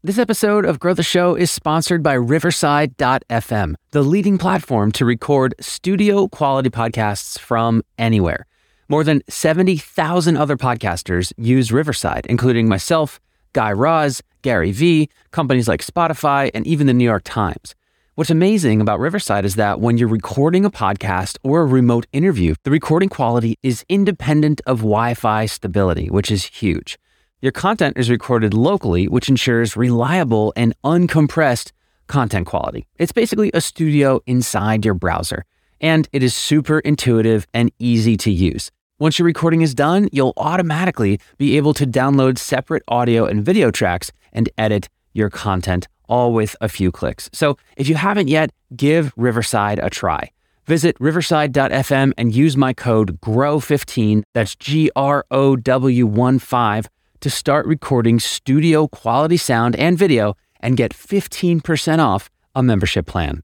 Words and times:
This 0.00 0.16
episode 0.16 0.64
of 0.64 0.78
Grow 0.78 0.94
the 0.94 1.02
Show 1.02 1.34
is 1.34 1.50
sponsored 1.50 2.04
by 2.04 2.12
Riverside.fm, 2.12 3.74
the 3.90 4.02
leading 4.02 4.38
platform 4.38 4.92
to 4.92 5.04
record 5.04 5.56
studio 5.58 6.28
quality 6.28 6.70
podcasts 6.70 7.36
from 7.36 7.82
anywhere. 7.98 8.46
More 8.88 9.02
than 9.02 9.22
70,000 9.28 10.36
other 10.36 10.56
podcasters 10.56 11.32
use 11.36 11.72
Riverside, 11.72 12.26
including 12.26 12.68
myself, 12.68 13.18
Guy 13.54 13.72
Raz, 13.72 14.22
Gary 14.42 14.70
Vee, 14.70 15.08
companies 15.32 15.66
like 15.66 15.84
Spotify, 15.84 16.52
and 16.54 16.64
even 16.64 16.86
the 16.86 16.94
New 16.94 17.02
York 17.02 17.24
Times. 17.24 17.74
What's 18.14 18.30
amazing 18.30 18.80
about 18.80 19.00
Riverside 19.00 19.44
is 19.44 19.56
that 19.56 19.80
when 19.80 19.98
you're 19.98 20.06
recording 20.06 20.64
a 20.64 20.70
podcast 20.70 21.38
or 21.42 21.62
a 21.62 21.66
remote 21.66 22.06
interview, 22.12 22.54
the 22.62 22.70
recording 22.70 23.08
quality 23.08 23.58
is 23.64 23.84
independent 23.88 24.60
of 24.64 24.78
Wi 24.78 25.14
Fi 25.14 25.46
stability, 25.46 26.06
which 26.06 26.30
is 26.30 26.44
huge. 26.44 27.00
Your 27.40 27.52
content 27.52 27.96
is 27.96 28.10
recorded 28.10 28.52
locally, 28.52 29.06
which 29.06 29.28
ensures 29.28 29.76
reliable 29.76 30.52
and 30.56 30.74
uncompressed 30.82 31.70
content 32.08 32.48
quality. 32.48 32.88
It's 32.98 33.12
basically 33.12 33.52
a 33.54 33.60
studio 33.60 34.20
inside 34.26 34.84
your 34.84 34.94
browser, 34.94 35.44
and 35.80 36.08
it 36.12 36.24
is 36.24 36.34
super 36.34 36.80
intuitive 36.80 37.46
and 37.54 37.70
easy 37.78 38.16
to 38.16 38.32
use. 38.32 38.72
Once 38.98 39.20
your 39.20 39.26
recording 39.26 39.60
is 39.60 39.72
done, 39.72 40.08
you'll 40.10 40.32
automatically 40.36 41.20
be 41.36 41.56
able 41.56 41.74
to 41.74 41.86
download 41.86 42.38
separate 42.38 42.82
audio 42.88 43.24
and 43.24 43.44
video 43.44 43.70
tracks 43.70 44.10
and 44.32 44.48
edit 44.58 44.88
your 45.12 45.30
content 45.30 45.86
all 46.08 46.32
with 46.32 46.56
a 46.60 46.68
few 46.68 46.90
clicks. 46.90 47.30
So 47.32 47.56
if 47.76 47.88
you 47.88 47.94
haven't 47.94 48.26
yet, 48.26 48.50
give 48.74 49.12
Riverside 49.16 49.78
a 49.78 49.88
try. 49.88 50.32
Visit 50.66 50.96
riverside.fm 50.98 52.14
and 52.18 52.34
use 52.34 52.56
my 52.56 52.72
code 52.72 53.20
GROW15, 53.20 54.24
that's 54.34 54.56
G 54.56 54.90
R 54.96 55.24
O 55.30 55.54
W 55.54 56.04
1 56.04 56.40
5 56.40 56.88
to 57.20 57.30
start 57.30 57.66
recording 57.66 58.20
studio 58.20 58.88
quality 58.88 59.36
sound 59.36 59.76
and 59.76 59.98
video 59.98 60.36
and 60.60 60.76
get 60.76 60.92
15% 60.92 61.98
off 61.98 62.30
a 62.54 62.62
membership 62.62 63.06
plan. 63.06 63.42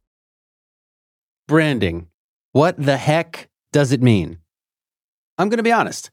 Branding. 1.46 2.08
What 2.52 2.76
the 2.80 2.96
heck 2.96 3.48
does 3.72 3.92
it 3.92 4.02
mean? 4.02 4.38
I'm 5.38 5.48
going 5.48 5.58
to 5.58 5.64
be 5.64 5.72
honest, 5.72 6.10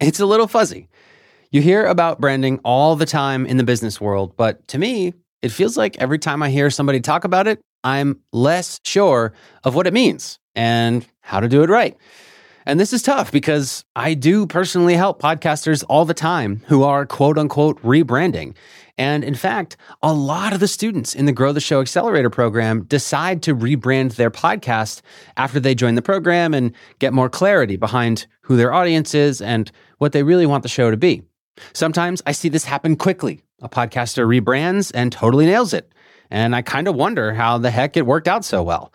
it's 0.00 0.20
a 0.20 0.26
little 0.26 0.48
fuzzy. 0.48 0.88
You 1.50 1.62
hear 1.62 1.86
about 1.86 2.20
branding 2.20 2.58
all 2.64 2.96
the 2.96 3.06
time 3.06 3.46
in 3.46 3.56
the 3.56 3.64
business 3.64 4.00
world, 4.00 4.36
but 4.36 4.66
to 4.68 4.78
me, 4.78 5.14
it 5.40 5.50
feels 5.50 5.76
like 5.76 5.96
every 5.98 6.18
time 6.18 6.42
I 6.42 6.50
hear 6.50 6.70
somebody 6.70 7.00
talk 7.00 7.24
about 7.24 7.46
it, 7.46 7.60
I'm 7.84 8.18
less 8.32 8.80
sure 8.84 9.32
of 9.62 9.74
what 9.74 9.86
it 9.86 9.92
means 9.92 10.40
and 10.54 11.06
how 11.20 11.38
to 11.40 11.48
do 11.48 11.62
it 11.62 11.70
right. 11.70 11.96
And 12.66 12.80
this 12.80 12.94
is 12.94 13.02
tough 13.02 13.30
because 13.30 13.84
I 13.94 14.14
do 14.14 14.46
personally 14.46 14.94
help 14.94 15.20
podcasters 15.20 15.84
all 15.88 16.06
the 16.06 16.14
time 16.14 16.62
who 16.66 16.82
are 16.82 17.04
quote 17.04 17.36
unquote 17.36 17.80
rebranding. 17.82 18.54
And 18.96 19.22
in 19.22 19.34
fact, 19.34 19.76
a 20.02 20.14
lot 20.14 20.52
of 20.52 20.60
the 20.60 20.68
students 20.68 21.14
in 21.14 21.26
the 21.26 21.32
Grow 21.32 21.52
the 21.52 21.60
Show 21.60 21.80
Accelerator 21.80 22.30
program 22.30 22.84
decide 22.84 23.42
to 23.42 23.54
rebrand 23.54 24.14
their 24.14 24.30
podcast 24.30 25.02
after 25.36 25.60
they 25.60 25.74
join 25.74 25.94
the 25.94 26.02
program 26.02 26.54
and 26.54 26.72
get 27.00 27.12
more 27.12 27.28
clarity 27.28 27.76
behind 27.76 28.26
who 28.42 28.56
their 28.56 28.72
audience 28.72 29.14
is 29.14 29.42
and 29.42 29.70
what 29.98 30.12
they 30.12 30.22
really 30.22 30.46
want 30.46 30.62
the 30.62 30.68
show 30.68 30.90
to 30.90 30.96
be. 30.96 31.22
Sometimes 31.72 32.22
I 32.24 32.32
see 32.32 32.48
this 32.48 32.64
happen 32.64 32.96
quickly. 32.96 33.42
A 33.62 33.68
podcaster 33.68 34.26
rebrands 34.26 34.90
and 34.94 35.12
totally 35.12 35.46
nails 35.46 35.74
it. 35.74 35.92
And 36.30 36.56
I 36.56 36.62
kind 36.62 36.88
of 36.88 36.94
wonder 36.94 37.34
how 37.34 37.58
the 37.58 37.70
heck 37.70 37.96
it 37.96 38.06
worked 38.06 38.28
out 38.28 38.44
so 38.44 38.62
well. 38.62 38.92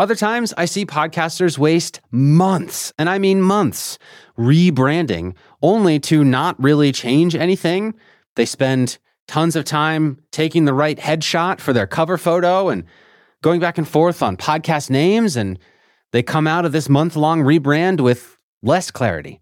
Other 0.00 0.14
times, 0.14 0.54
I 0.56 0.64
see 0.64 0.86
podcasters 0.86 1.58
waste 1.58 2.00
months, 2.10 2.90
and 2.98 3.10
I 3.10 3.18
mean 3.18 3.42
months, 3.42 3.98
rebranding 4.38 5.34
only 5.60 6.00
to 6.00 6.24
not 6.24 6.58
really 6.58 6.90
change 6.90 7.34
anything. 7.34 7.92
They 8.34 8.46
spend 8.46 8.96
tons 9.28 9.56
of 9.56 9.66
time 9.66 10.22
taking 10.32 10.64
the 10.64 10.72
right 10.72 10.98
headshot 10.98 11.60
for 11.60 11.74
their 11.74 11.86
cover 11.86 12.16
photo 12.16 12.70
and 12.70 12.84
going 13.42 13.60
back 13.60 13.76
and 13.76 13.86
forth 13.86 14.22
on 14.22 14.38
podcast 14.38 14.88
names, 14.88 15.36
and 15.36 15.58
they 16.12 16.22
come 16.22 16.46
out 16.46 16.64
of 16.64 16.72
this 16.72 16.88
month 16.88 17.14
long 17.14 17.42
rebrand 17.42 18.00
with 18.00 18.38
less 18.62 18.90
clarity. 18.90 19.38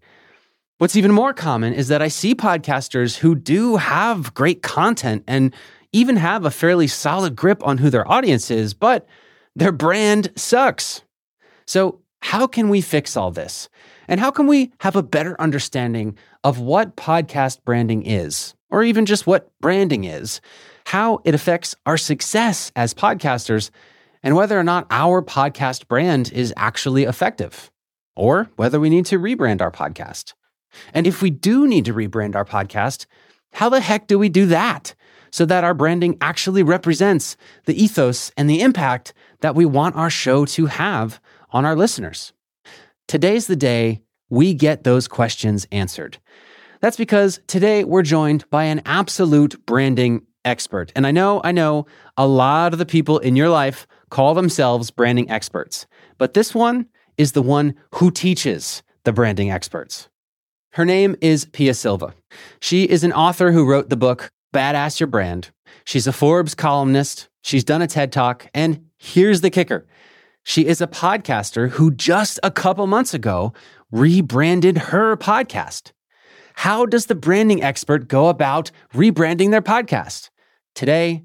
What's 0.77 0.97
even 0.97 1.13
more 1.13 1.33
common 1.33 1.71
is 1.71 1.87
that 1.87 2.01
I 2.01 2.09
see 2.09 2.35
podcasters 2.35 3.19
who 3.19 3.33
do 3.33 3.77
have 3.77 4.33
great 4.33 4.61
content 4.61 5.23
and 5.25 5.55
even 5.93 6.17
have 6.17 6.43
a 6.43 6.51
fairly 6.51 6.87
solid 6.87 7.37
grip 7.37 7.65
on 7.65 7.77
who 7.77 7.89
their 7.89 8.05
audience 8.11 8.51
is, 8.51 8.73
but 8.73 9.07
their 9.59 9.71
brand 9.71 10.31
sucks. 10.35 11.03
So, 11.65 12.01
how 12.21 12.47
can 12.47 12.69
we 12.69 12.81
fix 12.81 13.15
all 13.15 13.31
this? 13.31 13.69
And 14.07 14.19
how 14.19 14.31
can 14.31 14.47
we 14.47 14.71
have 14.79 14.95
a 14.95 15.03
better 15.03 15.39
understanding 15.39 16.17
of 16.43 16.59
what 16.59 16.95
podcast 16.95 17.63
branding 17.63 18.05
is, 18.05 18.55
or 18.69 18.83
even 18.83 19.05
just 19.05 19.27
what 19.27 19.51
branding 19.61 20.03
is, 20.03 20.41
how 20.85 21.21
it 21.23 21.35
affects 21.35 21.75
our 21.85 21.97
success 21.97 22.71
as 22.75 22.93
podcasters, 22.93 23.69
and 24.23 24.35
whether 24.35 24.59
or 24.59 24.63
not 24.63 24.87
our 24.89 25.21
podcast 25.21 25.87
brand 25.87 26.31
is 26.33 26.53
actually 26.57 27.03
effective, 27.03 27.71
or 28.15 28.49
whether 28.55 28.79
we 28.79 28.89
need 28.89 29.05
to 29.05 29.19
rebrand 29.19 29.61
our 29.61 29.71
podcast? 29.71 30.33
And 30.93 31.07
if 31.07 31.21
we 31.21 31.29
do 31.29 31.67
need 31.67 31.85
to 31.85 31.93
rebrand 31.93 32.35
our 32.35 32.45
podcast, 32.45 33.05
how 33.53 33.69
the 33.69 33.81
heck 33.81 34.07
do 34.07 34.19
we 34.19 34.29
do 34.29 34.45
that 34.47 34.93
so 35.31 35.45
that 35.45 35.63
our 35.63 35.73
branding 35.73 36.17
actually 36.21 36.63
represents 36.63 37.37
the 37.65 37.81
ethos 37.81 38.31
and 38.35 38.49
the 38.49 38.61
impact 38.61 39.13
that 39.41 39.55
we 39.55 39.65
want 39.65 39.95
our 39.95 40.09
show 40.09 40.45
to 40.45 40.65
have 40.67 41.19
on 41.51 41.65
our 41.65 41.75
listeners. 41.75 42.33
Today's 43.07 43.47
the 43.47 43.55
day 43.55 44.01
we 44.29 44.53
get 44.53 44.83
those 44.83 45.07
questions 45.07 45.67
answered. 45.71 46.17
That's 46.81 46.97
because 46.97 47.39
today 47.47 47.83
we're 47.83 48.03
joined 48.03 48.49
by 48.49 48.65
an 48.65 48.81
absolute 48.85 49.65
branding 49.65 50.25
expert. 50.45 50.91
And 50.95 51.05
I 51.05 51.11
know, 51.11 51.41
I 51.43 51.51
know 51.51 51.87
a 52.17 52.27
lot 52.27 52.73
of 52.73 52.79
the 52.79 52.85
people 52.85 53.19
in 53.19 53.35
your 53.35 53.49
life 53.49 53.87
call 54.09 54.33
themselves 54.33 54.91
branding 54.91 55.29
experts, 55.29 55.87
but 56.17 56.33
this 56.33 56.55
one 56.55 56.87
is 57.17 57.33
the 57.33 57.41
one 57.41 57.75
who 57.95 58.11
teaches 58.11 58.81
the 59.03 59.11
branding 59.11 59.51
experts. 59.51 60.07
Her 60.73 60.85
name 60.85 61.15
is 61.19 61.45
Pia 61.45 61.73
Silva. 61.73 62.13
She 62.61 62.83
is 62.83 63.03
an 63.03 63.11
author 63.11 63.51
who 63.51 63.67
wrote 63.67 63.89
the 63.89 63.97
book 63.97 64.31
Badass 64.53 64.99
Your 64.99 65.07
Brand. 65.07 65.49
She's 65.83 66.07
a 66.07 66.13
Forbes 66.13 66.55
columnist. 66.55 67.27
She's 67.41 67.63
done 67.63 67.81
a 67.81 67.87
TED 67.87 68.11
Talk, 68.11 68.47
and 68.53 68.88
Here's 69.01 69.39
the 69.39 69.49
kicker 69.49 69.87
she 70.43 70.65
is 70.65 70.81
a 70.81 70.87
podcaster 70.87 71.69
who 71.69 71.89
just 71.89 72.37
a 72.43 72.51
couple 72.51 72.85
months 72.85 73.13
ago 73.13 73.53
rebranded 73.91 74.77
her 74.77 75.15
podcast. 75.15 75.93
How 76.55 76.85
does 76.85 77.05
the 77.05 77.15
branding 77.15 77.63
expert 77.63 78.09
go 78.09 78.27
about 78.27 78.71
rebranding 78.93 79.51
their 79.51 79.61
podcast? 79.61 80.31
Today, 80.75 81.23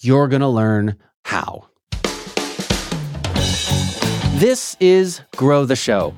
you're 0.00 0.28
going 0.28 0.42
to 0.42 0.48
learn 0.48 0.96
how. 1.24 1.68
This 4.38 4.76
is 4.78 5.22
Grow 5.34 5.64
the 5.64 5.76
Show. 5.76 6.14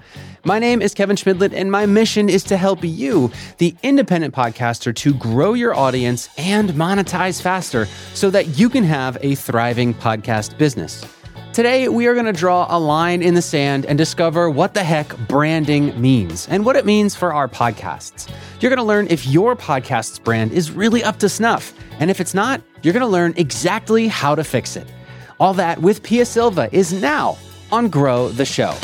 My 0.46 0.60
name 0.60 0.80
is 0.80 0.94
Kevin 0.94 1.16
Chemidlin, 1.16 1.52
and 1.52 1.72
my 1.72 1.86
mission 1.86 2.28
is 2.28 2.44
to 2.44 2.56
help 2.56 2.84
you, 2.84 3.32
the 3.58 3.74
independent 3.82 4.32
podcaster, 4.32 4.94
to 4.94 5.12
grow 5.12 5.54
your 5.54 5.74
audience 5.74 6.28
and 6.38 6.70
monetize 6.70 7.42
faster 7.42 7.88
so 8.14 8.30
that 8.30 8.56
you 8.56 8.70
can 8.70 8.84
have 8.84 9.18
a 9.22 9.34
thriving 9.34 9.92
podcast 9.92 10.56
business. 10.56 11.04
Today, 11.52 11.88
we 11.88 12.06
are 12.06 12.14
going 12.14 12.26
to 12.26 12.32
draw 12.32 12.64
a 12.68 12.78
line 12.78 13.22
in 13.22 13.34
the 13.34 13.42
sand 13.42 13.86
and 13.86 13.98
discover 13.98 14.48
what 14.48 14.72
the 14.72 14.84
heck 14.84 15.18
branding 15.26 16.00
means 16.00 16.46
and 16.46 16.64
what 16.64 16.76
it 16.76 16.86
means 16.86 17.16
for 17.16 17.32
our 17.32 17.48
podcasts. 17.48 18.32
You're 18.60 18.70
going 18.70 18.76
to 18.76 18.84
learn 18.84 19.08
if 19.10 19.26
your 19.26 19.56
podcast's 19.56 20.20
brand 20.20 20.52
is 20.52 20.70
really 20.70 21.02
up 21.02 21.18
to 21.18 21.28
snuff. 21.28 21.74
And 21.98 22.08
if 22.08 22.20
it's 22.20 22.34
not, 22.34 22.62
you're 22.84 22.94
going 22.94 23.00
to 23.00 23.08
learn 23.08 23.34
exactly 23.36 24.06
how 24.06 24.36
to 24.36 24.44
fix 24.44 24.76
it. 24.76 24.86
All 25.40 25.54
that 25.54 25.82
with 25.82 26.04
Pia 26.04 26.24
Silva 26.24 26.68
is 26.70 26.92
now 26.92 27.36
on 27.72 27.88
Grow 27.88 28.28
the 28.28 28.44
Show. 28.44 28.76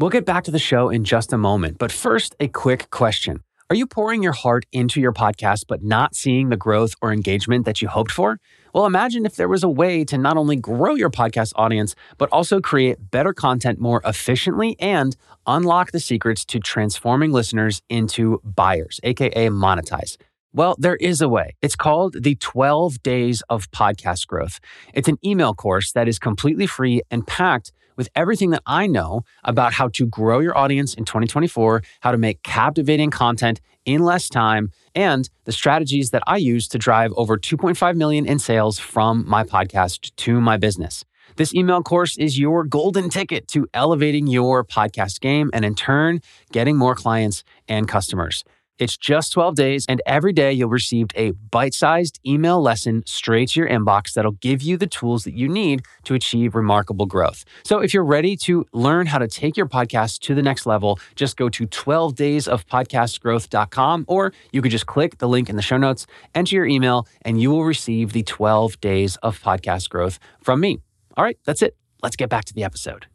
We'll 0.00 0.08
get 0.08 0.24
back 0.24 0.44
to 0.44 0.50
the 0.50 0.58
show 0.58 0.88
in 0.88 1.04
just 1.04 1.30
a 1.30 1.36
moment, 1.36 1.76
but 1.76 1.92
first, 1.92 2.34
a 2.40 2.48
quick 2.48 2.88
question. 2.88 3.42
Are 3.68 3.76
you 3.76 3.86
pouring 3.86 4.22
your 4.22 4.32
heart 4.32 4.64
into 4.72 4.98
your 4.98 5.12
podcast 5.12 5.64
but 5.68 5.82
not 5.82 6.14
seeing 6.16 6.48
the 6.48 6.56
growth 6.56 6.94
or 7.02 7.12
engagement 7.12 7.66
that 7.66 7.82
you 7.82 7.88
hoped 7.88 8.10
for? 8.10 8.40
Well, 8.72 8.86
imagine 8.86 9.26
if 9.26 9.36
there 9.36 9.46
was 9.46 9.62
a 9.62 9.68
way 9.68 10.06
to 10.06 10.16
not 10.16 10.38
only 10.38 10.56
grow 10.56 10.94
your 10.94 11.10
podcast 11.10 11.52
audience, 11.54 11.94
but 12.16 12.30
also 12.32 12.62
create 12.62 13.10
better 13.10 13.34
content 13.34 13.78
more 13.78 14.00
efficiently 14.06 14.74
and 14.80 15.14
unlock 15.46 15.90
the 15.90 16.00
secrets 16.00 16.46
to 16.46 16.60
transforming 16.60 17.30
listeners 17.30 17.82
into 17.90 18.40
buyers, 18.42 19.00
AKA 19.02 19.50
monetize. 19.50 20.16
Well, 20.54 20.76
there 20.78 20.96
is 20.96 21.20
a 21.20 21.28
way. 21.28 21.56
It's 21.60 21.76
called 21.76 22.22
the 22.22 22.36
12 22.36 23.02
Days 23.02 23.42
of 23.50 23.70
Podcast 23.70 24.26
Growth. 24.28 24.60
It's 24.94 25.08
an 25.08 25.18
email 25.22 25.52
course 25.52 25.92
that 25.92 26.08
is 26.08 26.18
completely 26.18 26.66
free 26.66 27.02
and 27.10 27.26
packed 27.26 27.70
with 28.00 28.08
everything 28.16 28.48
that 28.48 28.62
I 28.64 28.86
know 28.86 29.24
about 29.44 29.74
how 29.74 29.88
to 29.88 30.06
grow 30.06 30.38
your 30.38 30.56
audience 30.56 30.94
in 30.94 31.04
2024, 31.04 31.82
how 32.00 32.12
to 32.12 32.16
make 32.16 32.42
captivating 32.42 33.10
content 33.10 33.60
in 33.84 34.02
less 34.02 34.30
time, 34.30 34.70
and 34.94 35.28
the 35.44 35.52
strategies 35.52 36.08
that 36.08 36.22
I 36.26 36.38
use 36.38 36.66
to 36.68 36.78
drive 36.78 37.12
over 37.14 37.36
2.5 37.36 37.96
million 37.96 38.24
in 38.24 38.38
sales 38.38 38.78
from 38.78 39.28
my 39.28 39.44
podcast 39.44 40.16
to 40.16 40.40
my 40.40 40.56
business. 40.56 41.04
This 41.36 41.54
email 41.54 41.82
course 41.82 42.16
is 42.16 42.38
your 42.38 42.64
golden 42.64 43.10
ticket 43.10 43.46
to 43.48 43.68
elevating 43.74 44.26
your 44.26 44.64
podcast 44.64 45.20
game 45.20 45.50
and 45.52 45.62
in 45.62 45.74
turn, 45.74 46.22
getting 46.52 46.78
more 46.78 46.94
clients 46.94 47.44
and 47.68 47.86
customers. 47.86 48.44
It's 48.80 48.96
just 48.96 49.32
12 49.32 49.54
days, 49.56 49.84
and 49.90 50.00
every 50.06 50.32
day 50.32 50.54
you'll 50.54 50.70
receive 50.70 51.08
a 51.14 51.32
bite 51.32 51.74
sized 51.74 52.18
email 52.26 52.62
lesson 52.62 53.02
straight 53.06 53.50
to 53.50 53.60
your 53.60 53.68
inbox 53.68 54.14
that'll 54.14 54.32
give 54.32 54.62
you 54.62 54.78
the 54.78 54.86
tools 54.86 55.24
that 55.24 55.34
you 55.34 55.48
need 55.48 55.82
to 56.04 56.14
achieve 56.14 56.54
remarkable 56.54 57.04
growth. 57.04 57.44
So 57.62 57.80
if 57.80 57.92
you're 57.92 58.02
ready 58.02 58.38
to 58.38 58.64
learn 58.72 59.06
how 59.06 59.18
to 59.18 59.28
take 59.28 59.54
your 59.54 59.66
podcast 59.66 60.20
to 60.20 60.34
the 60.34 60.40
next 60.40 60.64
level, 60.64 60.98
just 61.14 61.36
go 61.36 61.50
to 61.50 61.66
12daysofpodcastgrowth.com 61.66 64.04
or 64.08 64.32
you 64.50 64.62
could 64.62 64.70
just 64.70 64.86
click 64.86 65.18
the 65.18 65.28
link 65.28 65.50
in 65.50 65.56
the 65.56 65.62
show 65.62 65.76
notes, 65.76 66.06
enter 66.34 66.56
your 66.56 66.66
email, 66.66 67.06
and 67.22 67.38
you 67.40 67.50
will 67.50 67.64
receive 67.64 68.12
the 68.14 68.22
12 68.22 68.80
days 68.80 69.16
of 69.16 69.42
podcast 69.42 69.90
growth 69.90 70.18
from 70.40 70.60
me. 70.60 70.78
All 71.18 71.24
right, 71.24 71.36
that's 71.44 71.60
it. 71.60 71.76
Let's 72.02 72.16
get 72.16 72.30
back 72.30 72.46
to 72.46 72.54
the 72.54 72.64
episode. 72.64 73.08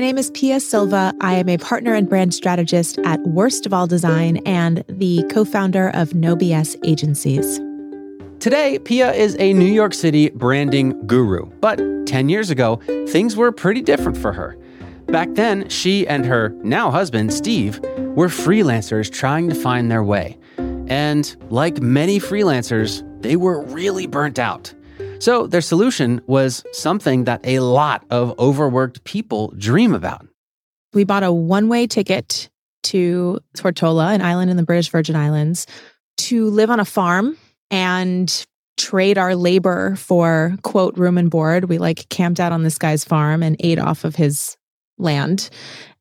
My 0.00 0.06
name 0.06 0.16
is 0.16 0.30
Pia 0.30 0.60
Silva. 0.60 1.12
I 1.20 1.34
am 1.34 1.50
a 1.50 1.58
partner 1.58 1.92
and 1.92 2.08
brand 2.08 2.32
strategist 2.32 2.98
at 3.04 3.20
Worst 3.20 3.66
of 3.66 3.74
All 3.74 3.86
Design 3.86 4.38
and 4.46 4.82
the 4.88 5.22
co 5.30 5.44
founder 5.44 5.90
of 5.90 6.14
No 6.14 6.34
BS 6.34 6.74
Agencies. 6.82 7.60
Today, 8.38 8.78
Pia 8.78 9.12
is 9.12 9.36
a 9.38 9.52
New 9.52 9.70
York 9.70 9.92
City 9.92 10.30
branding 10.30 11.06
guru, 11.06 11.44
but 11.60 11.78
10 12.06 12.30
years 12.30 12.48
ago, 12.48 12.80
things 13.08 13.36
were 13.36 13.52
pretty 13.52 13.82
different 13.82 14.16
for 14.16 14.32
her. 14.32 14.56
Back 15.08 15.34
then, 15.34 15.68
she 15.68 16.08
and 16.08 16.24
her 16.24 16.48
now 16.62 16.90
husband, 16.90 17.30
Steve, 17.34 17.78
were 18.16 18.28
freelancers 18.28 19.12
trying 19.12 19.50
to 19.50 19.54
find 19.54 19.90
their 19.90 20.02
way. 20.02 20.38
And 20.56 21.36
like 21.50 21.82
many 21.82 22.18
freelancers, 22.18 23.04
they 23.20 23.36
were 23.36 23.62
really 23.64 24.06
burnt 24.06 24.38
out. 24.38 24.72
So 25.20 25.46
their 25.46 25.60
solution 25.60 26.22
was 26.26 26.64
something 26.72 27.24
that 27.24 27.40
a 27.44 27.60
lot 27.60 28.04
of 28.10 28.36
overworked 28.38 29.04
people 29.04 29.52
dream 29.58 29.94
about. 29.94 30.26
We 30.94 31.04
bought 31.04 31.22
a 31.22 31.30
one 31.30 31.68
way 31.68 31.86
ticket 31.86 32.48
to 32.84 33.38
Tortola, 33.54 34.14
an 34.14 34.22
island 34.22 34.50
in 34.50 34.56
the 34.56 34.62
British 34.62 34.88
Virgin 34.88 35.14
Islands, 35.14 35.66
to 36.16 36.48
live 36.48 36.70
on 36.70 36.80
a 36.80 36.86
farm 36.86 37.36
and 37.70 38.46
trade 38.78 39.18
our 39.18 39.36
labor 39.36 39.94
for 39.96 40.56
quote 40.62 40.96
room 40.96 41.18
and 41.18 41.30
board. 41.30 41.66
We 41.66 41.76
like 41.76 42.08
camped 42.08 42.40
out 42.40 42.52
on 42.52 42.62
this 42.62 42.78
guy's 42.78 43.04
farm 43.04 43.42
and 43.42 43.56
ate 43.60 43.78
off 43.78 44.04
of 44.04 44.16
his 44.16 44.56
land. 44.96 45.50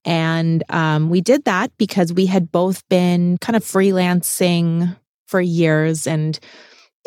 And 0.05 0.63
um, 0.69 1.09
we 1.09 1.19
did 1.19 1.43
that 1.43 1.71
because 1.77 2.13
we 2.13 2.25
had 2.25 2.53
both 2.53 2.87
been 2.87 3.37
kind 3.39 3.57
of 3.57 3.65
freelancing 3.65 4.95
for 5.27 5.41
years 5.41 6.07
and 6.07 6.39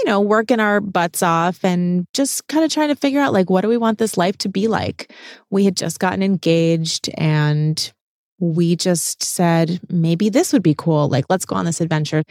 you 0.03 0.11
know, 0.11 0.21
working 0.21 0.59
our 0.59 0.81
butts 0.81 1.23
off 1.23 1.65
and 1.65 2.07
just 2.13 2.49
kind 2.49 2.65
of 2.65 2.73
trying 2.73 2.89
to 2.89 2.97
figure 2.97 3.21
out 3.21 3.33
like, 3.33 3.49
what 3.49 3.61
do 3.61 3.69
we 3.69 3.77
want 3.77 3.99
this 3.99 4.17
life 4.17 4.37
to 4.39 4.49
be 4.49 4.67
like? 4.67 5.13
We 5.51 5.65
had 5.65 5.77
just 5.77 6.01
gotten 6.01 6.25
engaged 6.25 7.09
and 7.17 7.93
we 8.41 8.75
just 8.75 9.23
said, 9.23 9.81
maybe 9.89 10.29
this 10.29 10.53
would 10.53 10.63
be 10.65 10.75
cool. 10.77 11.09
Like, 11.09 11.27
let's 11.29 11.45
go 11.45 11.55
on 11.55 11.67
this 11.67 11.81
adventure. 11.81 12.25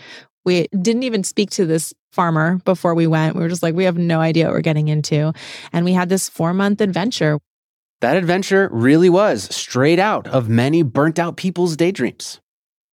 We 0.44 0.68
didn't 0.82 1.04
even 1.04 1.24
speak 1.24 1.50
to 1.52 1.66
this 1.66 1.94
farmer 2.12 2.58
before 2.66 2.94
we 2.94 3.08
went. 3.08 3.36
We 3.38 3.42
were 3.42 3.48
just 3.48 3.64
like, 3.64 3.74
we 3.76 3.86
have 3.86 3.98
no 3.98 4.20
idea 4.20 4.48
what 4.48 4.54
we're 4.54 4.62
getting 4.62 4.90
into. 4.90 5.32
And 5.72 5.86
we 5.86 5.94
had 5.94 6.10
this 6.10 6.28
four 6.28 6.54
month 6.54 6.82
adventure. 6.82 7.40
That 8.02 8.18
adventure 8.18 8.68
really 8.74 9.10
was 9.10 9.44
straight 9.56 10.00
out 10.00 10.28
of 10.28 10.50
many 10.50 10.84
burnt 10.84 11.20
out 11.20 11.38
people's 11.38 11.78
daydreams. 11.78 12.41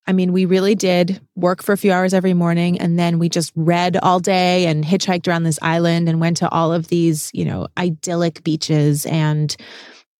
I 0.09 0.13
mean, 0.13 0.33
we 0.33 0.47
really 0.47 0.75
did 0.75 1.21
work 1.37 1.63
for 1.63 1.75
a 1.75 1.77
few 1.77 1.93
hours 1.93 2.15
every 2.15 2.33
morning 2.33 2.81
and 2.81 2.99
then 2.99 3.19
we 3.19 3.29
just 3.29 3.53
read 3.55 3.99
all 3.99 4.21
day 4.21 4.65
and 4.65 4.83
hitchhiked 4.83 5.29
around 5.29 5.43
this 5.43 5.59
island 5.61 6.09
and 6.09 6.19
went 6.19 6.39
to 6.39 6.49
all 6.49 6.73
of 6.73 6.89
these, 6.89 7.31
you 7.35 7.45
know, 7.45 7.69
idyllic 7.77 8.43
beaches. 8.43 9.05
And 9.05 9.55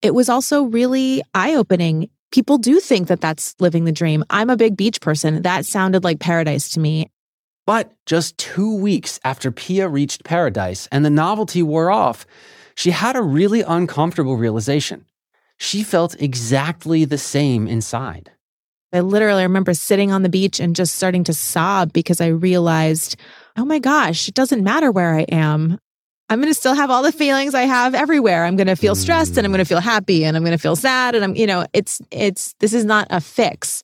it 0.03 0.13
was 0.13 0.29
also 0.29 0.61
really 0.61 1.23
eye 1.33 1.55
opening. 1.55 2.07
People 2.31 2.59
do 2.59 2.79
think 2.79 3.07
that 3.07 3.19
that's 3.19 3.55
living 3.59 3.85
the 3.85 3.91
dream. 3.91 4.23
I'm 4.29 4.51
a 4.51 4.55
big 4.55 4.77
beach 4.77 5.01
person. 5.01 5.41
That 5.41 5.65
sounded 5.65 6.03
like 6.03 6.19
paradise 6.19 6.69
to 6.69 6.79
me. 6.79 7.09
But 7.65 7.91
just 8.05 8.37
two 8.37 8.75
weeks 8.75 9.19
after 9.23 9.51
Pia 9.51 9.89
reached 9.89 10.23
paradise 10.23 10.87
and 10.91 11.03
the 11.03 11.09
novelty 11.09 11.63
wore 11.63 11.89
off, 11.89 12.27
she 12.75 12.91
had 12.91 13.15
a 13.15 13.23
really 13.23 13.63
uncomfortable 13.63 14.37
realization. 14.37 15.05
She 15.57 15.81
felt 15.81 16.21
exactly 16.21 17.05
the 17.05 17.17
same 17.17 17.67
inside. 17.67 18.29
I 18.91 19.01
literally 19.01 19.43
remember 19.43 19.73
sitting 19.73 20.11
on 20.11 20.23
the 20.23 20.29
beach 20.29 20.59
and 20.59 20.75
just 20.75 20.95
starting 20.95 21.23
to 21.25 21.33
sob 21.33 21.93
because 21.93 22.21
I 22.21 22.27
realized, 22.27 23.17
oh 23.55 23.65
my 23.65 23.79
gosh, 23.79 24.27
it 24.27 24.33
doesn't 24.33 24.63
matter 24.63 24.91
where 24.91 25.13
I 25.13 25.21
am. 25.23 25.79
I'm 26.29 26.39
going 26.39 26.51
to 26.51 26.59
still 26.59 26.75
have 26.75 26.91
all 26.91 27.03
the 27.03 27.11
feelings 27.11 27.55
I 27.55 27.63
have 27.63 27.95
everywhere. 27.95 28.45
I'm 28.45 28.55
going 28.55 28.67
to 28.67 28.75
feel 28.75 28.95
stressed 28.95 29.37
and 29.37 29.45
I'm 29.45 29.51
going 29.51 29.59
to 29.59 29.65
feel 29.65 29.79
happy 29.79 30.25
and 30.25 30.37
I'm 30.37 30.43
going 30.43 30.57
to 30.57 30.61
feel 30.61 30.75
sad 30.75 31.15
and 31.15 31.23
I'm, 31.23 31.35
you 31.35 31.47
know, 31.47 31.65
it's 31.73 32.01
it's 32.11 32.53
this 32.59 32.73
is 32.73 32.85
not 32.85 33.07
a 33.09 33.19
fix. 33.19 33.83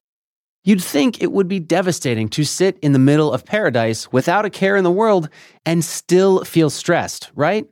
You'd 0.63 0.83
think 0.83 1.21
it 1.21 1.31
would 1.31 1.47
be 1.47 1.59
devastating 1.59 2.27
to 2.29 2.43
sit 2.43 2.77
in 2.81 2.91
the 2.91 2.99
middle 2.99 3.31
of 3.31 3.45
paradise 3.45 4.11
without 4.11 4.45
a 4.45 4.49
care 4.49 4.75
in 4.75 4.83
the 4.83 4.91
world 4.91 5.29
and 5.65 5.85
still 5.85 6.43
feel 6.43 6.71
stressed, 6.71 7.31
right? 7.35 7.67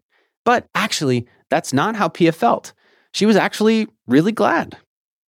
But 0.46 0.68
actually, 0.76 1.28
that's 1.50 1.74
not 1.74 1.96
how 1.96 2.08
Pia 2.08 2.32
felt. 2.32 2.74
She 3.12 3.26
was 3.26 3.36
actually 3.36 3.88
really 4.08 4.32
glad 4.32 4.78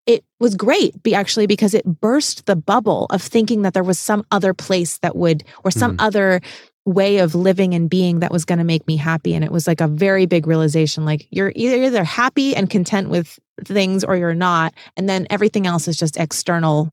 it 0.06 0.24
was 0.40 0.56
great 0.56 1.02
be 1.04 1.16
actually 1.16 1.48
because 1.48 1.74
it 1.74 1.86
burst 1.86 2.46
the 2.46 2.56
bubble 2.56 3.08
of 3.10 3.22
thinking 3.22 3.64
that 3.64 3.74
there 3.74 3.84
was 3.84 4.00
some 4.00 4.26
other 4.32 4.54
place 4.54 5.00
that 5.00 5.16
would 5.16 5.44
or 5.64 5.72
some 5.72 5.98
mm. 5.98 6.02
other 6.04 6.42
way 6.86 7.18
of 7.18 7.34
living 7.34 7.74
and 7.74 7.90
being 7.90 8.20
that 8.20 8.32
was 8.32 8.46
going 8.46 8.60
to 8.60 8.64
make 8.64 8.86
me 8.88 8.96
happy. 8.96 9.34
And 9.34 9.44
it 9.44 9.52
was 9.52 9.66
like 9.66 9.82
a 9.82 9.88
very 9.88 10.28
big 10.28 10.46
realization 10.46 11.04
like 11.04 11.28
you're 11.32 11.52
either, 11.56 11.78
either 11.78 12.04
happy 12.04 12.56
and 12.56 12.70
content 12.70 13.10
with 13.10 13.40
things 13.64 14.04
or 14.04 14.16
you're 14.16 14.36
not. 14.36 14.74
And 14.96 15.10
then 15.10 15.26
everything 15.32 15.66
else 15.66 15.88
is 15.88 15.98
just 15.98 16.18
external. 16.18 16.92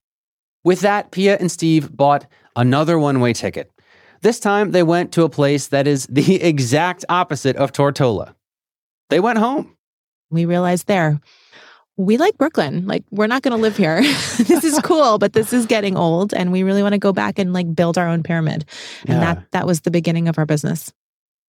With 0.64 0.80
that 0.80 1.10
pia 1.10 1.36
and 1.36 1.52
steve 1.52 1.94
bought 1.94 2.26
another 2.56 2.98
one-way 2.98 3.34
ticket. 3.34 3.70
This 4.22 4.40
time 4.40 4.70
they 4.70 4.84
went 4.84 5.12
to 5.12 5.24
a 5.24 5.28
place 5.28 5.68
that 5.68 5.86
is 5.86 6.06
the 6.06 6.36
exact 6.42 7.04
opposite 7.10 7.56
of 7.56 7.72
tortola. 7.72 8.34
They 9.10 9.20
went 9.20 9.38
home. 9.38 9.76
We 10.30 10.46
realized 10.46 10.86
there 10.86 11.20
we 11.96 12.16
like 12.16 12.36
Brooklyn. 12.38 12.86
Like, 12.86 13.04
we're 13.10 13.26
not 13.26 13.42
going 13.42 13.56
to 13.56 13.60
live 13.60 13.76
here. 13.76 14.02
this 14.02 14.64
is 14.64 14.78
cool, 14.80 15.18
but 15.18 15.32
this 15.32 15.52
is 15.52 15.66
getting 15.66 15.96
old. 15.96 16.32
And 16.32 16.50
we 16.50 16.62
really 16.62 16.82
want 16.82 16.94
to 16.94 16.98
go 16.98 17.12
back 17.12 17.38
and 17.38 17.52
like 17.52 17.74
build 17.74 17.98
our 17.98 18.08
own 18.08 18.22
pyramid. 18.22 18.64
And 19.06 19.20
yeah. 19.20 19.34
that, 19.34 19.50
that 19.52 19.66
was 19.66 19.82
the 19.82 19.90
beginning 19.90 20.28
of 20.28 20.38
our 20.38 20.46
business. 20.46 20.92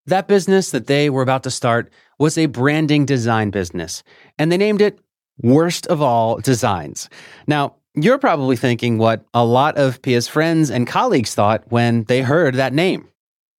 That 0.05 0.27
business 0.27 0.71
that 0.71 0.87
they 0.87 1.09
were 1.09 1.21
about 1.21 1.43
to 1.43 1.51
start 1.51 1.91
was 2.19 2.37
a 2.37 2.47
branding 2.47 3.05
design 3.05 3.51
business, 3.51 4.03
and 4.37 4.51
they 4.51 4.57
named 4.57 4.81
it 4.81 4.99
Worst 5.41 5.87
of 5.87 6.01
All 6.01 6.39
Designs. 6.39 7.09
Now, 7.47 7.75
you're 7.95 8.17
probably 8.17 8.57
thinking 8.57 8.97
what 8.97 9.23
a 9.33 9.45
lot 9.45 9.77
of 9.77 10.01
Pia's 10.01 10.27
friends 10.27 10.69
and 10.69 10.87
colleagues 10.87 11.33
thought 11.33 11.63
when 11.69 12.03
they 12.05 12.21
heard 12.21 12.55
that 12.55 12.73
name. 12.73 13.07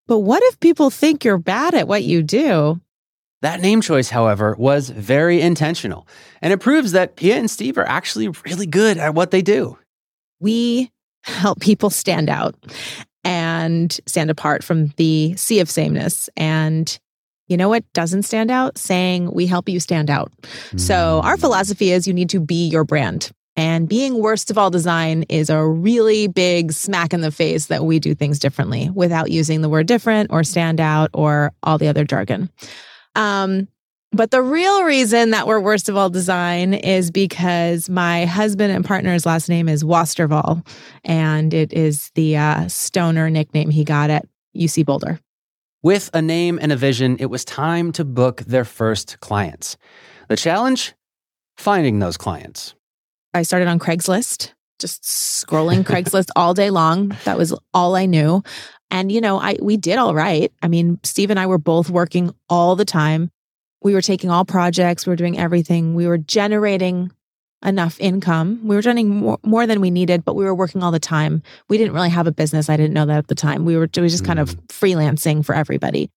But 0.06 0.18
what 0.18 0.42
if 0.44 0.60
people 0.60 0.90
think 0.90 1.24
you're 1.24 1.38
bad 1.38 1.74
at 1.74 1.88
what 1.88 2.04
you 2.04 2.22
do? 2.22 2.80
That 3.44 3.60
name 3.60 3.82
choice, 3.82 4.08
however, 4.08 4.56
was 4.58 4.88
very 4.88 5.42
intentional, 5.42 6.08
and 6.40 6.50
it 6.50 6.60
proves 6.60 6.92
that 6.92 7.16
Pia 7.16 7.36
and 7.36 7.50
Steve 7.50 7.76
are 7.76 7.86
actually 7.86 8.28
really 8.28 8.64
good 8.64 8.96
at 8.96 9.14
what 9.14 9.32
they 9.32 9.42
do. 9.42 9.76
We 10.40 10.90
help 11.24 11.60
people 11.60 11.90
stand 11.90 12.30
out 12.30 12.54
and 13.22 13.92
stand 14.06 14.30
apart 14.30 14.64
from 14.64 14.94
the 14.96 15.36
sea 15.36 15.60
of 15.60 15.68
sameness. 15.68 16.30
And 16.38 16.98
you 17.46 17.58
know 17.58 17.68
what 17.68 17.84
doesn't 17.92 18.22
stand 18.22 18.50
out? 18.50 18.78
Saying 18.78 19.30
we 19.30 19.44
help 19.44 19.68
you 19.68 19.78
stand 19.78 20.08
out. 20.08 20.32
Mm. 20.70 20.80
So, 20.80 21.20
our 21.22 21.36
philosophy 21.36 21.90
is 21.90 22.08
you 22.08 22.14
need 22.14 22.30
to 22.30 22.40
be 22.40 22.68
your 22.68 22.84
brand. 22.84 23.30
And 23.56 23.86
being 23.86 24.22
worst 24.22 24.50
of 24.50 24.56
all 24.56 24.70
design 24.70 25.24
is 25.28 25.50
a 25.50 25.62
really 25.62 26.28
big 26.28 26.72
smack 26.72 27.12
in 27.12 27.20
the 27.20 27.30
face 27.30 27.66
that 27.66 27.84
we 27.84 27.98
do 27.98 28.14
things 28.14 28.38
differently 28.38 28.88
without 28.88 29.30
using 29.30 29.60
the 29.60 29.68
word 29.68 29.86
different 29.86 30.30
or 30.32 30.44
stand 30.44 30.80
out 30.80 31.10
or 31.12 31.52
all 31.62 31.76
the 31.76 31.88
other 31.88 32.04
jargon. 32.06 32.48
Um, 33.14 33.68
but 34.12 34.30
the 34.30 34.42
real 34.42 34.84
reason 34.84 35.30
that 35.30 35.48
we're 35.48 35.58
worst 35.58 35.88
of 35.88 35.96
all 35.96 36.08
design 36.08 36.72
is 36.72 37.10
because 37.10 37.90
my 37.90 38.26
husband 38.26 38.72
and 38.72 38.84
partner's 38.84 39.26
last 39.26 39.48
name 39.48 39.68
is 39.68 39.82
Wasterval, 39.82 40.64
and 41.04 41.52
it 41.52 41.72
is 41.72 42.10
the 42.14 42.36
uh, 42.36 42.68
stoner 42.68 43.28
nickname 43.28 43.70
he 43.70 43.82
got 43.82 44.10
at 44.10 44.26
UC 44.56 44.84
Boulder. 44.84 45.18
With 45.82 46.10
a 46.14 46.22
name 46.22 46.58
and 46.62 46.70
a 46.70 46.76
vision, 46.76 47.16
it 47.18 47.26
was 47.26 47.44
time 47.44 47.90
to 47.92 48.04
book 48.04 48.42
their 48.42 48.64
first 48.64 49.18
clients. 49.20 49.76
The 50.28 50.36
challenge? 50.36 50.94
Finding 51.56 51.98
those 51.98 52.16
clients. 52.16 52.74
I 53.34 53.42
started 53.42 53.68
on 53.68 53.80
Craigslist, 53.80 54.52
just 54.78 55.02
scrolling 55.02 55.82
Craigslist 55.82 56.28
all 56.36 56.54
day 56.54 56.70
long. 56.70 57.16
That 57.24 57.36
was 57.36 57.52
all 57.74 57.96
I 57.96 58.06
knew. 58.06 58.42
And 58.94 59.10
you 59.10 59.20
know, 59.20 59.40
I 59.40 59.56
we 59.60 59.76
did 59.76 59.98
all 59.98 60.14
right. 60.14 60.52
I 60.62 60.68
mean, 60.68 61.00
Steve 61.02 61.30
and 61.30 61.40
I 61.40 61.46
were 61.46 61.58
both 61.58 61.90
working 61.90 62.32
all 62.48 62.76
the 62.76 62.84
time. 62.84 63.28
We 63.82 63.92
were 63.92 64.00
taking 64.00 64.30
all 64.30 64.44
projects, 64.44 65.04
we 65.04 65.10
were 65.10 65.16
doing 65.16 65.36
everything. 65.36 65.94
We 65.94 66.06
were 66.06 66.16
generating 66.16 67.10
enough 67.64 67.98
income. 67.98 68.60
We 68.62 68.76
were 68.76 68.82
generating 68.82 69.16
more, 69.16 69.38
more 69.42 69.66
than 69.66 69.80
we 69.80 69.90
needed, 69.90 70.24
but 70.24 70.36
we 70.36 70.44
were 70.44 70.54
working 70.54 70.84
all 70.84 70.92
the 70.92 71.00
time. 71.00 71.42
We 71.68 71.76
didn't 71.76 71.92
really 71.92 72.10
have 72.10 72.28
a 72.28 72.32
business. 72.32 72.68
I 72.68 72.76
didn't 72.76 72.92
know 72.92 73.06
that 73.06 73.18
at 73.18 73.26
the 73.26 73.34
time. 73.34 73.64
We 73.64 73.76
were, 73.76 73.88
we 73.96 74.02
were 74.02 74.08
just 74.08 74.24
kind 74.24 74.38
of 74.38 74.50
mm. 74.50 74.66
freelancing 74.68 75.44
for 75.44 75.54
everybody. 75.56 76.10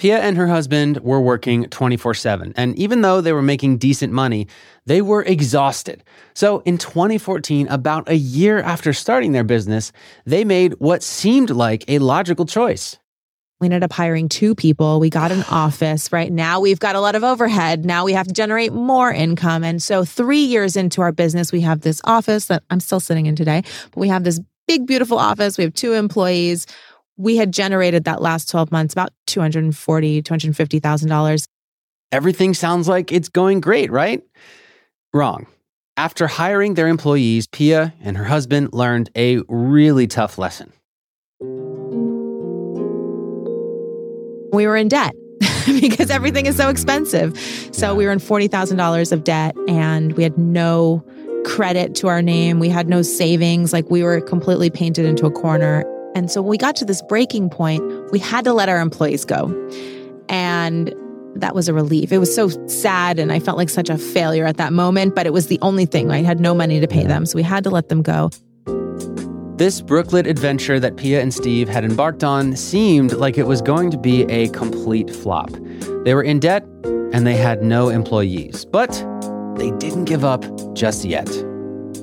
Pia 0.00 0.18
and 0.18 0.38
her 0.38 0.46
husband 0.46 0.96
were 1.02 1.20
working 1.20 1.68
24 1.68 2.14
7. 2.14 2.54
And 2.56 2.74
even 2.78 3.02
though 3.02 3.20
they 3.20 3.34
were 3.34 3.42
making 3.42 3.76
decent 3.76 4.14
money, 4.14 4.48
they 4.86 5.02
were 5.02 5.22
exhausted. 5.22 6.02
So 6.32 6.60
in 6.60 6.78
2014, 6.78 7.68
about 7.68 8.08
a 8.08 8.16
year 8.16 8.60
after 8.60 8.94
starting 8.94 9.32
their 9.32 9.44
business, 9.44 9.92
they 10.24 10.42
made 10.42 10.72
what 10.78 11.02
seemed 11.02 11.50
like 11.50 11.84
a 11.86 11.98
logical 11.98 12.46
choice. 12.46 12.98
We 13.60 13.66
ended 13.66 13.82
up 13.82 13.92
hiring 13.92 14.30
two 14.30 14.54
people. 14.54 15.00
We 15.00 15.10
got 15.10 15.32
an 15.32 15.42
office. 15.50 16.10
Right 16.10 16.32
now, 16.32 16.60
we've 16.60 16.80
got 16.80 16.96
a 16.96 17.00
lot 17.00 17.14
of 17.14 17.22
overhead. 17.22 17.84
Now 17.84 18.06
we 18.06 18.14
have 18.14 18.26
to 18.26 18.32
generate 18.32 18.72
more 18.72 19.12
income. 19.12 19.62
And 19.62 19.82
so, 19.82 20.06
three 20.06 20.44
years 20.44 20.76
into 20.76 21.02
our 21.02 21.12
business, 21.12 21.52
we 21.52 21.60
have 21.60 21.82
this 21.82 22.00
office 22.04 22.46
that 22.46 22.62
I'm 22.70 22.80
still 22.80 23.00
sitting 23.00 23.26
in 23.26 23.36
today, 23.36 23.64
but 23.90 24.00
we 24.00 24.08
have 24.08 24.24
this 24.24 24.40
big, 24.66 24.86
beautiful 24.86 25.18
office. 25.18 25.58
We 25.58 25.64
have 25.64 25.74
two 25.74 25.92
employees 25.92 26.64
we 27.20 27.36
had 27.36 27.52
generated 27.52 28.04
that 28.04 28.22
last 28.22 28.48
12 28.48 28.72
months 28.72 28.94
about 28.94 29.12
$240, 29.26 30.22
$250,000. 30.22 31.44
Everything 32.12 32.54
sounds 32.54 32.88
like 32.88 33.12
it's 33.12 33.28
going 33.28 33.60
great, 33.60 33.90
right? 33.90 34.22
Wrong. 35.12 35.46
After 35.98 36.26
hiring 36.26 36.74
their 36.74 36.88
employees, 36.88 37.46
Pia 37.46 37.92
and 38.00 38.16
her 38.16 38.24
husband 38.24 38.70
learned 38.72 39.10
a 39.14 39.42
really 39.48 40.06
tough 40.06 40.38
lesson. 40.38 40.72
We 44.52 44.66
were 44.66 44.76
in 44.76 44.88
debt 44.88 45.12
because 45.66 46.10
everything 46.10 46.46
is 46.46 46.56
so 46.56 46.70
expensive. 46.70 47.38
So 47.72 47.94
we 47.94 48.06
were 48.06 48.12
in 48.12 48.18
$40,000 48.18 49.12
of 49.12 49.24
debt 49.24 49.54
and 49.68 50.14
we 50.14 50.22
had 50.22 50.38
no 50.38 51.04
credit 51.44 51.94
to 51.96 52.08
our 52.08 52.22
name. 52.22 52.60
We 52.60 52.70
had 52.70 52.88
no 52.88 53.02
savings. 53.02 53.74
Like 53.74 53.90
we 53.90 54.02
were 54.02 54.22
completely 54.22 54.70
painted 54.70 55.04
into 55.04 55.26
a 55.26 55.30
corner. 55.30 55.84
And 56.20 56.30
so 56.30 56.42
when 56.42 56.50
we 56.50 56.58
got 56.58 56.76
to 56.76 56.84
this 56.84 57.00
breaking 57.00 57.48
point, 57.48 57.82
we 58.12 58.18
had 58.18 58.44
to 58.44 58.52
let 58.52 58.68
our 58.68 58.78
employees 58.78 59.24
go. 59.24 59.46
And 60.28 60.94
that 61.34 61.54
was 61.54 61.66
a 61.66 61.72
relief. 61.72 62.12
It 62.12 62.18
was 62.18 62.34
so 62.34 62.50
sad 62.66 63.18
and 63.18 63.32
I 63.32 63.40
felt 63.40 63.56
like 63.56 63.70
such 63.70 63.88
a 63.88 63.96
failure 63.96 64.44
at 64.44 64.58
that 64.58 64.74
moment, 64.74 65.14
but 65.14 65.24
it 65.24 65.32
was 65.32 65.46
the 65.46 65.58
only 65.62 65.86
thing. 65.86 66.10
I 66.10 66.18
had 66.18 66.38
no 66.38 66.54
money 66.54 66.78
to 66.78 66.86
pay 66.86 67.04
them, 67.04 67.24
so 67.24 67.36
we 67.36 67.42
had 67.42 67.64
to 67.64 67.70
let 67.70 67.88
them 67.88 68.02
go. 68.02 68.28
This 69.56 69.80
Brooklyn 69.80 70.26
adventure 70.26 70.78
that 70.78 70.98
Pia 70.98 71.22
and 71.22 71.32
Steve 71.32 71.70
had 71.70 71.86
embarked 71.86 72.22
on 72.22 72.54
seemed 72.54 73.14
like 73.14 73.38
it 73.38 73.46
was 73.46 73.62
going 73.62 73.90
to 73.90 73.96
be 73.96 74.24
a 74.24 74.48
complete 74.48 75.08
flop. 75.08 75.48
They 76.04 76.12
were 76.12 76.22
in 76.22 76.38
debt 76.38 76.64
and 76.84 77.26
they 77.26 77.36
had 77.36 77.62
no 77.62 77.88
employees, 77.88 78.66
but 78.66 78.90
they 79.56 79.70
didn't 79.78 80.04
give 80.04 80.22
up 80.22 80.44
just 80.74 81.02
yet. 81.02 81.30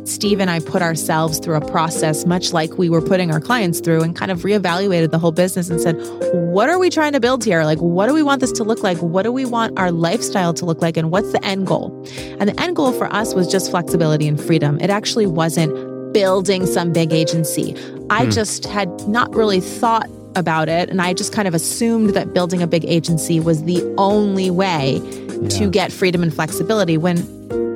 Steve 0.08 0.40
and 0.40 0.50
I 0.50 0.60
put 0.60 0.82
ourselves 0.82 1.40
through 1.40 1.56
a 1.56 1.66
process 1.70 2.26
much 2.26 2.54
like 2.54 2.78
we 2.78 2.90
were 2.90 3.02
putting 3.02 3.32
our 3.32 3.42
clients 3.42 3.82
through 3.82 4.04
and 4.04 4.16
kind 4.16 4.32
of 4.32 4.40
reevaluated 4.40 5.12
the 5.12 5.20
whole 5.20 5.34
business 5.34 5.70
and 5.70 5.82
said, 5.82 5.96
what 6.34 6.70
are 6.70 6.80
we 6.80 6.90
trying 6.90 7.12
to 7.12 7.20
build 7.20 7.44
here? 7.44 7.64
Like, 7.64 7.80
what 7.80 8.08
do 8.08 8.14
we 8.14 8.24
want 8.24 8.40
this 8.40 8.54
to 8.54 8.64
look 8.64 8.84
like? 8.84 8.98
What 9.00 9.24
do 9.24 9.32
we 9.32 9.44
want 9.44 9.78
our 9.78 9.92
lifestyle 9.92 10.54
to 10.56 10.66
look 10.66 10.82
like? 10.82 10.96
And 10.96 11.12
what's 11.12 11.32
the 11.34 11.44
end 11.44 11.68
goal? 11.68 11.92
And 12.40 12.50
the 12.50 12.60
end 12.62 12.76
goal 12.76 12.94
for 12.94 13.14
us 13.14 13.34
was 13.34 13.52
just 13.52 13.70
flexibility 13.70 14.28
and 14.28 14.42
freedom. 14.42 14.80
It 14.80 14.90
actually 14.90 15.28
wasn't 15.28 16.14
building 16.14 16.66
some 16.66 16.94
big 16.94 17.12
agency. 17.12 17.76
I 18.10 18.26
hmm. 18.26 18.32
just 18.32 18.66
had 18.66 18.90
not 19.08 19.36
really 19.36 19.60
thought 19.60 20.10
about 20.36 20.70
it. 20.70 20.90
And 20.90 21.02
I 21.02 21.14
just 21.14 21.34
kind 21.34 21.48
of 21.48 21.54
assumed 21.54 22.12
that 22.12 22.34
building 22.34 22.62
a 22.62 22.68
big 22.68 22.86
agency 22.86 23.40
was 23.40 23.64
the 23.64 23.84
only 23.98 24.50
way 24.52 25.00
yeah. 25.42 25.50
to 25.50 25.70
get 25.70 25.92
freedom 25.92 26.24
and 26.24 26.34
flexibility 26.34 26.98
when 26.98 27.18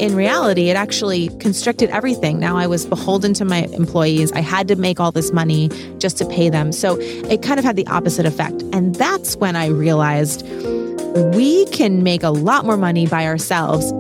in 0.02 0.16
reality, 0.16 0.70
it 0.72 0.76
actually 0.76 1.30
constricted 1.38 1.92
everything. 1.92 2.40
Now 2.40 2.58
I 2.58 2.66
was 2.66 2.88
beholden 2.88 3.36
to 3.36 3.46
my 3.46 3.66
employees. 3.66 4.32
I 4.32 4.40
had 4.40 4.68
to 4.70 4.76
make 4.76 5.00
all 5.00 5.12
this 5.12 5.32
money 5.32 5.70
just 6.00 6.18
to 6.18 6.26
pay 6.26 6.50
them. 6.50 6.72
So 6.72 6.98
it 7.00 7.44
kind 7.44 7.60
of 7.60 7.64
had 7.64 7.76
the 7.76 7.86
opposite 7.86 8.26
effect. 8.26 8.64
And 8.74 8.96
that's 8.96 9.36
when 9.36 9.56
I 9.56 9.68
realized 9.68 10.44
we 11.36 11.66
can 11.68 12.02
make 12.02 12.24
a 12.24 12.32
lot 12.32 12.66
more 12.66 12.78
money 12.78 13.06
by 13.06 13.28
ourselves. 13.28 13.92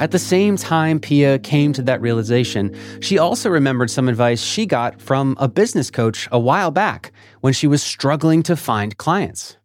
At 0.00 0.10
the 0.10 0.18
same 0.18 0.56
time 0.56 0.98
Pia 0.98 1.38
came 1.38 1.74
to 1.74 1.82
that 1.82 2.00
realization, 2.00 2.74
she 3.00 3.18
also 3.18 3.50
remembered 3.50 3.90
some 3.90 4.08
advice 4.08 4.42
she 4.42 4.64
got 4.64 5.00
from 5.00 5.36
a 5.38 5.46
business 5.46 5.90
coach 5.90 6.26
a 6.32 6.38
while 6.38 6.70
back 6.70 7.12
when 7.42 7.52
she 7.52 7.66
was 7.66 7.82
struggling 7.82 8.42
to 8.44 8.56
find 8.56 8.96
clients. 8.96 9.58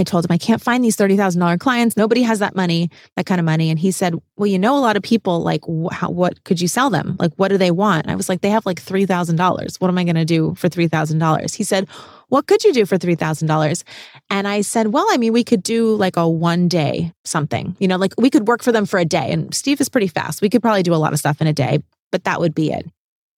I 0.00 0.04
told 0.04 0.24
him 0.24 0.32
I 0.32 0.38
can't 0.38 0.62
find 0.62 0.82
these 0.82 0.96
$30,000 0.96 1.60
clients. 1.60 1.96
Nobody 1.96 2.22
has 2.22 2.38
that 2.38 2.56
money, 2.56 2.90
that 3.16 3.26
kind 3.26 3.38
of 3.38 3.44
money. 3.44 3.70
And 3.70 3.78
he 3.78 3.90
said, 3.90 4.14
well, 4.36 4.46
you 4.46 4.58
know, 4.58 4.76
a 4.76 4.80
lot 4.80 4.96
of 4.96 5.02
people 5.02 5.40
like, 5.40 5.60
wh- 5.66 5.92
how, 5.92 6.10
what 6.10 6.42
could 6.44 6.60
you 6.60 6.68
sell 6.68 6.90
them? 6.90 7.16
Like, 7.18 7.32
what 7.36 7.48
do 7.48 7.58
they 7.58 7.70
want? 7.70 8.08
I 8.08 8.14
was 8.14 8.28
like, 8.28 8.40
they 8.40 8.50
have 8.50 8.66
like 8.66 8.82
$3,000. 8.82 9.80
What 9.80 9.88
am 9.88 9.98
I 9.98 10.04
going 10.04 10.16
to 10.16 10.24
do 10.24 10.54
for 10.54 10.68
$3,000? 10.68 11.54
He 11.54 11.62
said, 11.62 11.88
what 12.28 12.46
could 12.46 12.64
you 12.64 12.72
do 12.72 12.86
for 12.86 12.96
$3,000? 12.96 13.82
And 14.30 14.48
I 14.48 14.62
said, 14.62 14.88
well, 14.88 15.06
I 15.10 15.18
mean, 15.18 15.32
we 15.32 15.44
could 15.44 15.62
do 15.62 15.94
like 15.94 16.16
a 16.16 16.28
one 16.28 16.68
day 16.68 17.12
something, 17.24 17.76
you 17.78 17.88
know, 17.88 17.96
like 17.96 18.14
we 18.16 18.30
could 18.30 18.48
work 18.48 18.62
for 18.62 18.72
them 18.72 18.86
for 18.86 18.98
a 18.98 19.04
day. 19.04 19.30
And 19.30 19.54
Steve 19.54 19.80
is 19.80 19.88
pretty 19.88 20.08
fast. 20.08 20.40
We 20.40 20.48
could 20.48 20.62
probably 20.62 20.82
do 20.82 20.94
a 20.94 20.96
lot 20.96 21.12
of 21.12 21.18
stuff 21.18 21.40
in 21.40 21.46
a 21.46 21.52
day, 21.52 21.80
but 22.10 22.24
that 22.24 22.40
would 22.40 22.54
be 22.54 22.72
it. 22.72 22.86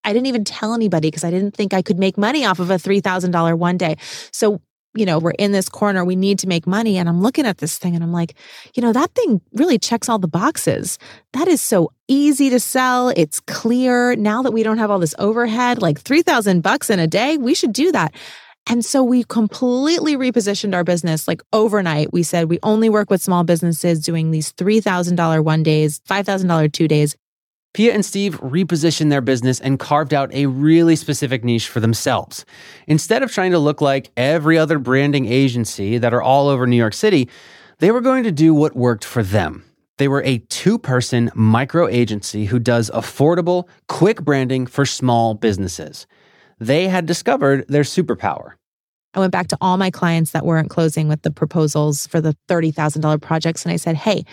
I 0.04 0.12
didn't 0.12 0.26
even 0.26 0.44
tell 0.44 0.74
anybody 0.74 1.08
because 1.08 1.24
I 1.24 1.30
didn't 1.30 1.54
think 1.54 1.74
I 1.74 1.82
could 1.82 1.98
make 1.98 2.18
money 2.18 2.44
off 2.44 2.58
of 2.58 2.70
a 2.70 2.74
$3,000 2.74 3.58
one 3.58 3.76
day. 3.76 3.96
So 4.32 4.60
you 4.94 5.06
know, 5.06 5.18
we're 5.18 5.30
in 5.32 5.52
this 5.52 5.68
corner, 5.68 6.04
we 6.04 6.16
need 6.16 6.38
to 6.40 6.46
make 6.46 6.66
money. 6.66 6.98
And 6.98 7.08
I'm 7.08 7.22
looking 7.22 7.46
at 7.46 7.58
this 7.58 7.78
thing 7.78 7.94
and 7.94 8.04
I'm 8.04 8.12
like, 8.12 8.34
you 8.74 8.82
know, 8.82 8.92
that 8.92 9.14
thing 9.14 9.40
really 9.54 9.78
checks 9.78 10.08
all 10.08 10.18
the 10.18 10.28
boxes. 10.28 10.98
That 11.32 11.48
is 11.48 11.62
so 11.62 11.92
easy 12.08 12.50
to 12.50 12.60
sell. 12.60 13.08
It's 13.10 13.40
clear. 13.40 14.14
Now 14.16 14.42
that 14.42 14.52
we 14.52 14.62
don't 14.62 14.78
have 14.78 14.90
all 14.90 14.98
this 14.98 15.14
overhead, 15.18 15.80
like 15.80 15.98
3000 15.98 16.60
bucks 16.60 16.90
in 16.90 16.98
a 16.98 17.06
day, 17.06 17.38
we 17.38 17.54
should 17.54 17.72
do 17.72 17.90
that. 17.92 18.14
And 18.68 18.84
so 18.84 19.02
we 19.02 19.24
completely 19.24 20.16
repositioned 20.16 20.74
our 20.74 20.84
business 20.84 21.26
like 21.26 21.42
overnight. 21.52 22.12
We 22.12 22.22
said 22.22 22.48
we 22.48 22.60
only 22.62 22.88
work 22.88 23.10
with 23.10 23.20
small 23.20 23.42
businesses 23.44 24.00
doing 24.00 24.30
these 24.30 24.52
$3,000 24.52 25.42
one 25.42 25.62
days, 25.62 26.00
$5,000 26.08 26.72
two 26.72 26.86
days. 26.86 27.16
Pia 27.74 27.94
and 27.94 28.04
Steve 28.04 28.38
repositioned 28.40 29.08
their 29.08 29.22
business 29.22 29.58
and 29.58 29.78
carved 29.78 30.12
out 30.12 30.32
a 30.34 30.46
really 30.46 30.94
specific 30.94 31.42
niche 31.42 31.68
for 31.68 31.80
themselves. 31.80 32.44
Instead 32.86 33.22
of 33.22 33.32
trying 33.32 33.52
to 33.52 33.58
look 33.58 33.80
like 33.80 34.10
every 34.16 34.58
other 34.58 34.78
branding 34.78 35.26
agency 35.26 35.96
that 35.96 36.12
are 36.12 36.22
all 36.22 36.48
over 36.48 36.66
New 36.66 36.76
York 36.76 36.92
City, 36.92 37.30
they 37.78 37.90
were 37.90 38.02
going 38.02 38.24
to 38.24 38.32
do 38.32 38.52
what 38.52 38.76
worked 38.76 39.04
for 39.04 39.22
them. 39.22 39.64
They 39.96 40.06
were 40.08 40.22
a 40.22 40.38
two 40.38 40.78
person 40.78 41.30
micro 41.34 41.88
agency 41.88 42.44
who 42.44 42.58
does 42.58 42.90
affordable, 42.90 43.68
quick 43.88 44.22
branding 44.22 44.66
for 44.66 44.84
small 44.84 45.34
businesses. 45.34 46.06
They 46.58 46.88
had 46.88 47.06
discovered 47.06 47.66
their 47.68 47.84
superpower. 47.84 48.52
I 49.14 49.20
went 49.20 49.32
back 49.32 49.48
to 49.48 49.58
all 49.60 49.76
my 49.76 49.90
clients 49.90 50.30
that 50.30 50.44
weren't 50.46 50.70
closing 50.70 51.08
with 51.08 51.22
the 51.22 51.30
proposals 51.30 52.06
for 52.06 52.20
the 52.20 52.36
$30,000 52.48 53.20
projects 53.20 53.64
and 53.64 53.72
I 53.72 53.76
said, 53.76 53.96
hey, 53.96 54.24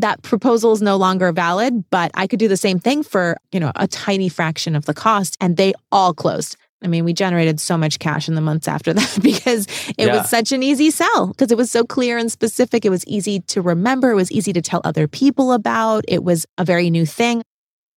that 0.00 0.22
proposal 0.22 0.72
is 0.72 0.82
no 0.82 0.96
longer 0.96 1.32
valid, 1.32 1.84
but 1.90 2.10
I 2.14 2.26
could 2.26 2.38
do 2.38 2.48
the 2.48 2.56
same 2.56 2.78
thing 2.78 3.02
for, 3.02 3.36
you 3.52 3.60
know, 3.60 3.72
a 3.76 3.86
tiny 3.86 4.28
fraction 4.28 4.76
of 4.76 4.86
the 4.86 4.94
cost 4.94 5.36
and 5.40 5.56
they 5.56 5.72
all 5.92 6.14
closed. 6.14 6.56
I 6.82 6.88
mean, 6.88 7.04
we 7.04 7.12
generated 7.12 7.60
so 7.60 7.76
much 7.76 7.98
cash 7.98 8.28
in 8.28 8.34
the 8.34 8.40
months 8.40 8.66
after 8.66 8.92
that 8.94 9.18
because 9.22 9.66
it 9.98 10.06
yeah. 10.06 10.18
was 10.18 10.30
such 10.30 10.52
an 10.52 10.62
easy 10.62 10.90
sell 10.90 11.28
because 11.28 11.50
it 11.50 11.58
was 11.58 11.70
so 11.70 11.84
clear 11.84 12.18
and 12.18 12.30
specific. 12.30 12.84
It 12.84 12.90
was 12.90 13.06
easy 13.06 13.40
to 13.40 13.62
remember. 13.62 14.10
It 14.10 14.16
was 14.16 14.32
easy 14.32 14.52
to 14.52 14.62
tell 14.62 14.80
other 14.84 15.06
people 15.06 15.52
about. 15.52 16.04
It 16.08 16.24
was 16.24 16.46
a 16.58 16.64
very 16.64 16.90
new 16.90 17.06
thing. 17.06 17.42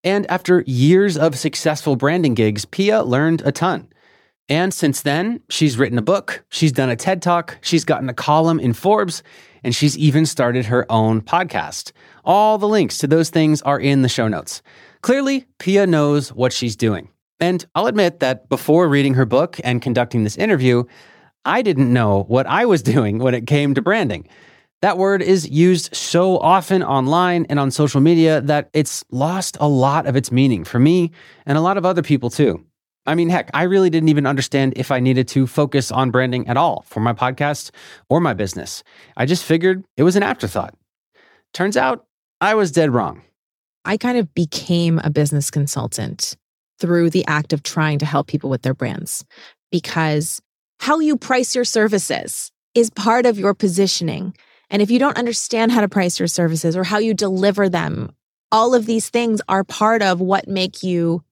And 0.04 0.30
after 0.30 0.64
years 0.68 1.18
of 1.18 1.38
successful 1.38 1.96
branding 1.96 2.34
gigs, 2.34 2.66
Pia 2.66 3.04
learned 3.04 3.42
a 3.46 3.54
ton. 3.54 3.88
And 4.50 4.74
since 4.74 5.02
then, 5.02 5.42
she's 5.50 5.78
written 5.78 5.98
a 5.98 6.02
book, 6.02 6.44
she's 6.50 6.74
done 6.74 6.90
a 6.90 6.98
TED 6.98 7.22
Talk, 7.22 7.58
she's 7.62 7.86
gotten 7.86 8.10
a 8.10 8.14
column 8.14 8.60
in 8.60 8.74
Forbes, 8.74 9.24
and 9.64 9.74
she's 9.74 9.98
even 9.98 10.26
started 10.26 10.66
her 10.66 10.86
own 10.92 11.22
podcast. 11.22 11.94
All 12.26 12.58
the 12.58 12.68
links 12.68 12.98
to 13.00 13.08
those 13.08 13.30
things 13.30 13.62
are 13.62 13.80
in 13.80 14.02
the 14.02 14.10
show 14.10 14.28
notes. 14.28 14.62
Clearly, 15.02 15.46
Pia 15.60 15.88
knows 15.88 16.34
what 16.34 16.52
she's 16.52 16.76
doing. 16.76 17.10
And 17.40 17.66
I'll 17.74 17.88
admit 17.88 18.20
that 18.20 18.50
before 18.50 18.88
reading 18.88 19.14
her 19.16 19.26
book 19.26 19.60
and 19.64 19.82
conducting 19.82 20.24
this 20.24 20.38
interview, 20.38 20.84
I 21.46 21.62
didn't 21.62 21.92
know 21.92 22.24
what 22.24 22.46
I 22.46 22.66
was 22.66 22.84
doing 22.94 23.20
when 23.20 23.34
it 23.34 23.48
came 23.48 23.74
to 23.76 23.82
branding. 23.82 24.28
That 24.82 24.98
word 24.98 25.22
is 25.22 25.50
used 25.50 25.96
so 25.96 26.38
often 26.40 26.84
online 26.84 27.46
and 27.50 27.58
on 27.58 27.72
social 27.72 28.02
media 28.02 28.42
that 28.42 28.70
it's 28.74 29.06
lost 29.12 29.56
a 29.62 29.68
lot 29.68 30.06
of 30.06 30.18
its 30.18 30.30
meaning 30.30 30.66
for 30.66 30.78
me 30.78 31.12
and 31.46 31.58
a 31.58 31.62
lot 31.62 31.78
of 31.78 31.86
other 31.86 32.02
people 32.02 32.30
too. 32.30 32.66
I 33.06 33.16
mean, 33.16 33.30
heck, 33.30 33.50
I 33.54 33.64
really 33.64 33.90
didn't 33.90 34.10
even 34.10 34.26
understand 34.26 34.74
if 34.76 34.92
I 34.92 35.00
needed 35.00 35.28
to 35.30 35.46
focus 35.46 35.92
on 35.92 36.12
branding 36.12 36.48
at 36.48 36.58
all 36.58 36.84
for 36.88 37.02
my 37.02 37.14
podcast 37.14 37.72
or 38.10 38.22
my 38.22 38.34
business. 38.34 38.84
I 39.18 39.26
just 39.26 39.44
figured 39.44 39.84
it 39.98 40.04
was 40.04 40.16
an 40.16 40.24
afterthought. 40.24 40.74
Turns 41.54 41.76
out 41.76 42.06
I 42.40 42.56
was 42.56 42.72
dead 42.72 42.94
wrong. 42.94 43.22
I 43.86 43.98
kind 43.98 44.18
of 44.18 44.34
became 44.34 45.00
a 45.04 45.10
business 45.10 45.52
consultant 45.52 46.38
through 46.80 47.10
the 47.10 47.26
act 47.28 47.52
of 47.54 47.64
trying 47.64 48.00
to 48.00 48.06
help 48.06 48.28
people 48.28 48.50
with 48.50 48.62
their 48.62 48.74
brands 48.74 49.26
because 49.72 50.42
how 50.80 51.00
you 51.00 51.18
price 51.18 51.56
your 51.56 51.66
services 51.66 52.52
is 52.74 52.90
part 52.90 53.26
of 53.26 53.38
your 53.38 53.54
positioning. 53.54 54.36
And 54.70 54.82
if 54.82 54.90
you 54.90 55.00
don't 55.00 55.18
understand 55.18 55.72
how 55.72 55.82
to 55.82 55.90
price 55.90 56.20
your 56.20 56.28
services 56.28 56.76
or 56.76 56.84
how 56.84 56.98
you 56.98 57.14
deliver 57.14 57.70
them, 57.70 58.16
all 58.52 58.74
of 58.74 58.86
these 58.86 59.10
things 59.10 59.42
are 59.48 59.64
part 59.64 60.02
of 60.02 60.22
what 60.22 60.48
make 60.48 60.84
you 60.84 61.24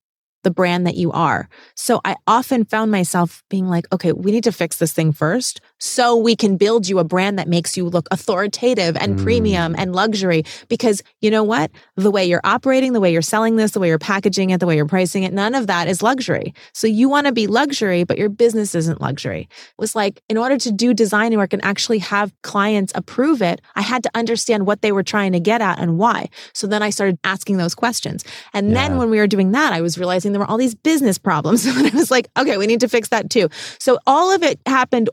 the 0.43 0.51
brand 0.51 0.87
that 0.87 0.95
you 0.95 1.11
are. 1.11 1.49
So 1.75 2.01
I 2.03 2.15
often 2.27 2.65
found 2.65 2.91
myself 2.91 3.43
being 3.49 3.67
like, 3.67 3.85
okay, 3.93 4.11
we 4.11 4.31
need 4.31 4.43
to 4.45 4.51
fix 4.51 4.77
this 4.77 4.93
thing 4.93 5.11
first 5.11 5.61
so 5.81 6.15
we 6.15 6.35
can 6.35 6.57
build 6.57 6.87
you 6.87 6.99
a 6.99 7.03
brand 7.03 7.39
that 7.39 7.47
makes 7.47 7.75
you 7.75 7.89
look 7.89 8.07
authoritative 8.11 8.95
and 8.95 9.17
mm. 9.17 9.23
premium 9.23 9.75
and 9.77 9.95
luxury. 9.95 10.43
Because 10.69 11.01
you 11.21 11.31
know 11.31 11.43
what? 11.43 11.71
The 11.95 12.11
way 12.11 12.23
you're 12.23 12.41
operating, 12.43 12.93
the 12.93 12.99
way 12.99 13.11
you're 13.11 13.23
selling 13.23 13.55
this, 13.55 13.71
the 13.71 13.79
way 13.79 13.87
you're 13.87 13.97
packaging 13.97 14.51
it, 14.51 14.59
the 14.59 14.67
way 14.67 14.75
you're 14.75 14.85
pricing 14.85 15.23
it, 15.23 15.33
none 15.33 15.55
of 15.55 15.67
that 15.67 15.87
is 15.87 16.03
luxury. 16.03 16.53
So 16.73 16.85
you 16.85 17.09
want 17.09 17.25
to 17.25 17.33
be 17.33 17.47
luxury, 17.47 18.03
but 18.03 18.19
your 18.19 18.29
business 18.29 18.75
isn't 18.75 19.01
luxury. 19.01 19.49
It 19.49 19.79
was 19.79 19.95
like, 19.95 20.21
in 20.29 20.37
order 20.37 20.57
to 20.57 20.71
do 20.71 20.93
design 20.93 21.35
work 21.35 21.51
and 21.51 21.63
actually 21.65 21.99
have 21.99 22.31
clients 22.43 22.93
approve 22.95 23.41
it, 23.41 23.59
I 23.75 23.81
had 23.81 24.03
to 24.03 24.11
understand 24.13 24.67
what 24.67 24.83
they 24.83 24.91
were 24.91 25.03
trying 25.03 25.31
to 25.31 25.39
get 25.39 25.61
at 25.61 25.79
and 25.79 25.97
why. 25.97 26.29
So 26.53 26.67
then 26.67 26.83
I 26.83 26.91
started 26.91 27.17
asking 27.23 27.57
those 27.57 27.73
questions. 27.73 28.23
And 28.53 28.69
yeah. 28.69 28.75
then 28.75 28.97
when 28.97 29.09
we 29.09 29.17
were 29.17 29.27
doing 29.27 29.51
that, 29.53 29.73
I 29.73 29.81
was 29.81 29.97
realizing 29.97 30.31
there 30.31 30.41
were 30.41 30.49
all 30.49 30.57
these 30.57 30.75
business 30.75 31.17
problems. 31.17 31.65
and 31.71 31.87
I 31.87 31.95
was 31.95 32.11
like, 32.11 32.29
okay, 32.37 32.57
we 32.57 32.67
need 32.67 32.81
to 32.81 32.87
fix 32.87 33.09
that 33.09 33.31
too. 33.31 33.49
So 33.79 33.97
all 34.05 34.31
of 34.31 34.43
it 34.43 34.59
happened 34.67 35.09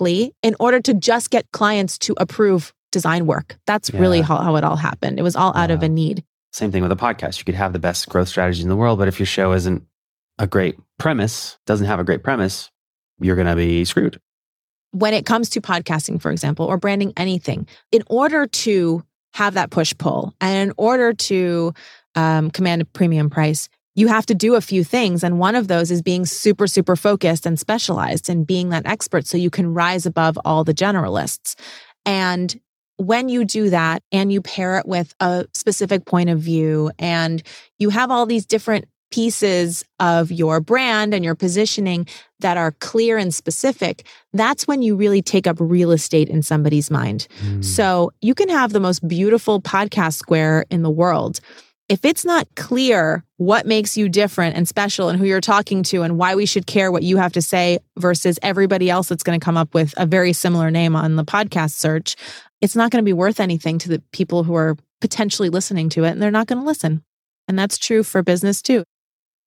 in 0.00 0.56
order 0.60 0.80
to 0.80 0.94
just 0.94 1.30
get 1.30 1.50
clients 1.52 1.98
to 1.98 2.14
approve 2.18 2.72
design 2.90 3.26
work. 3.26 3.56
That's 3.66 3.90
yeah. 3.90 4.00
really 4.00 4.20
how, 4.20 4.36
how, 4.36 4.56
it 4.56 4.64
all 4.64 4.76
happened. 4.76 5.18
It 5.18 5.22
was 5.22 5.34
all 5.34 5.56
out 5.56 5.70
yeah. 5.70 5.76
of 5.76 5.82
a 5.82 5.88
need. 5.88 6.24
Same 6.52 6.70
thing 6.70 6.82
with 6.82 6.92
a 6.92 6.96
podcast. 6.96 7.38
You 7.38 7.44
could 7.44 7.54
have 7.54 7.72
the 7.72 7.78
best 7.78 8.08
growth 8.08 8.28
strategy 8.28 8.62
in 8.62 8.68
the 8.68 8.76
world, 8.76 8.98
but 8.98 9.08
if 9.08 9.18
your 9.18 9.26
show 9.26 9.52
isn't 9.52 9.84
a 10.38 10.46
great 10.46 10.76
premise, 10.98 11.58
doesn't 11.66 11.86
have 11.86 11.98
a 11.98 12.04
great 12.04 12.22
premise, 12.22 12.70
you're 13.20 13.36
going 13.36 13.48
to 13.48 13.56
be 13.56 13.84
screwed. 13.84 14.20
When 14.92 15.14
it 15.14 15.24
comes 15.24 15.48
to 15.50 15.60
podcasting, 15.62 16.20
for 16.20 16.30
example, 16.30 16.66
or 16.66 16.76
branding 16.76 17.14
anything, 17.16 17.66
in 17.90 18.02
order 18.08 18.46
to 18.46 19.02
have 19.32 19.54
that 19.54 19.70
push 19.70 19.94
pull 19.96 20.34
and 20.40 20.70
in 20.70 20.74
order 20.76 21.14
to 21.14 21.72
um, 22.14 22.50
command 22.50 22.82
a 22.82 22.84
premium 22.84 23.30
price, 23.30 23.70
you 23.94 24.08
have 24.08 24.26
to 24.26 24.34
do 24.34 24.54
a 24.54 24.60
few 24.60 24.84
things. 24.84 25.22
And 25.22 25.38
one 25.38 25.54
of 25.54 25.68
those 25.68 25.90
is 25.90 26.02
being 26.02 26.24
super, 26.24 26.66
super 26.66 26.96
focused 26.96 27.46
and 27.46 27.58
specialized 27.58 28.30
and 28.30 28.46
being 28.46 28.70
that 28.70 28.86
expert 28.86 29.26
so 29.26 29.36
you 29.36 29.50
can 29.50 29.74
rise 29.74 30.06
above 30.06 30.38
all 30.44 30.64
the 30.64 30.74
generalists. 30.74 31.54
And 32.06 32.58
when 32.96 33.28
you 33.28 33.44
do 33.44 33.70
that 33.70 34.02
and 34.12 34.32
you 34.32 34.40
pair 34.40 34.78
it 34.78 34.86
with 34.86 35.14
a 35.20 35.46
specific 35.54 36.04
point 36.04 36.30
of 36.30 36.38
view 36.38 36.90
and 36.98 37.42
you 37.78 37.90
have 37.90 38.10
all 38.10 38.26
these 38.26 38.46
different 38.46 38.86
pieces 39.10 39.84
of 40.00 40.32
your 40.32 40.58
brand 40.60 41.12
and 41.12 41.24
your 41.24 41.34
positioning 41.34 42.06
that 42.40 42.56
are 42.56 42.72
clear 42.80 43.18
and 43.18 43.34
specific, 43.34 44.06
that's 44.32 44.66
when 44.66 44.80
you 44.80 44.96
really 44.96 45.20
take 45.20 45.46
up 45.46 45.56
real 45.60 45.90
estate 45.92 46.28
in 46.28 46.42
somebody's 46.42 46.90
mind. 46.90 47.26
Mm. 47.42 47.62
So 47.62 48.10
you 48.22 48.34
can 48.34 48.48
have 48.48 48.72
the 48.72 48.80
most 48.80 49.06
beautiful 49.06 49.60
podcast 49.60 50.14
square 50.14 50.64
in 50.70 50.82
the 50.82 50.90
world 50.90 51.40
if 51.88 52.04
it's 52.04 52.24
not 52.24 52.48
clear 52.54 53.24
what 53.36 53.66
makes 53.66 53.96
you 53.96 54.08
different 54.08 54.56
and 54.56 54.66
special 54.68 55.08
and 55.08 55.18
who 55.18 55.24
you're 55.24 55.40
talking 55.40 55.82
to 55.84 56.02
and 56.02 56.16
why 56.16 56.34
we 56.34 56.46
should 56.46 56.66
care 56.66 56.90
what 56.90 57.02
you 57.02 57.16
have 57.16 57.32
to 57.32 57.42
say 57.42 57.78
versus 57.98 58.38
everybody 58.42 58.88
else 58.88 59.08
that's 59.08 59.22
going 59.22 59.38
to 59.38 59.44
come 59.44 59.56
up 59.56 59.74
with 59.74 59.92
a 59.96 60.06
very 60.06 60.32
similar 60.32 60.70
name 60.70 60.96
on 60.96 61.16
the 61.16 61.24
podcast 61.24 61.72
search, 61.72 62.16
it's 62.60 62.76
not 62.76 62.90
going 62.90 63.02
to 63.02 63.08
be 63.08 63.12
worth 63.12 63.40
anything 63.40 63.78
to 63.78 63.88
the 63.88 64.02
people 64.12 64.44
who 64.44 64.54
are 64.54 64.76
potentially 65.00 65.48
listening 65.48 65.88
to 65.90 66.04
it 66.04 66.10
and 66.10 66.22
they're 66.22 66.30
not 66.30 66.46
going 66.46 66.60
to 66.60 66.66
listen. 66.66 67.02
And 67.48 67.58
that's 67.58 67.76
true 67.76 68.02
for 68.02 68.22
business 68.22 68.62
too. 68.62 68.84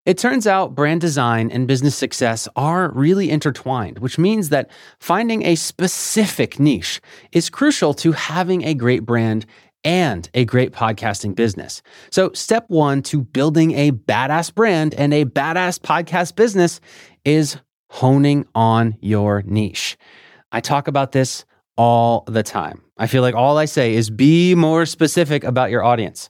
It 0.06 0.20
turns 0.20 0.46
out 0.46 0.76
brand 0.76 1.02
design 1.02 1.50
and 1.50 1.68
business 1.68 1.96
success 1.96 2.48
are 2.56 2.92
really 2.92 3.32
intertwined, 3.32 3.98
which 3.98 4.20
means 4.20 4.50
that 4.50 4.70
finding 5.00 5.44
a 5.44 5.56
specific 5.56 6.60
niche 6.60 7.02
is 7.32 7.50
crucial 7.50 7.96
to 7.96 8.12
having 8.12 8.64
a 8.64 8.76
great 8.76 9.04
brand 9.04 9.48
and 9.86 10.30
a 10.34 10.44
great 10.44 10.74
podcasting 10.74 11.36
business. 11.36 11.82
So, 12.10 12.32
step 12.34 12.66
one 12.68 13.02
to 13.04 13.22
building 13.22 13.72
a 13.74 13.92
badass 13.92 14.54
brand 14.54 14.94
and 14.96 15.14
a 15.14 15.26
badass 15.26 15.80
podcast 15.80 16.36
business 16.36 16.82
is 17.24 17.58
honing 17.90 18.46
on 18.54 18.98
your 19.00 19.44
niche. 19.44 19.98
I 20.52 20.60
talk 20.60 20.88
about 20.88 21.14
this 21.14 21.46
all 21.78 22.24
the 22.28 22.44
time. 22.44 22.82
I 22.98 23.08
feel 23.08 23.22
like 23.22 23.36
all 23.36 23.58
I 23.58 23.66
say 23.66 23.94
is 23.94 24.10
be 24.10 24.56
more 24.56 24.86
specific 24.86 25.44
about 25.44 25.70
your 25.70 25.84
audience. 25.84 26.30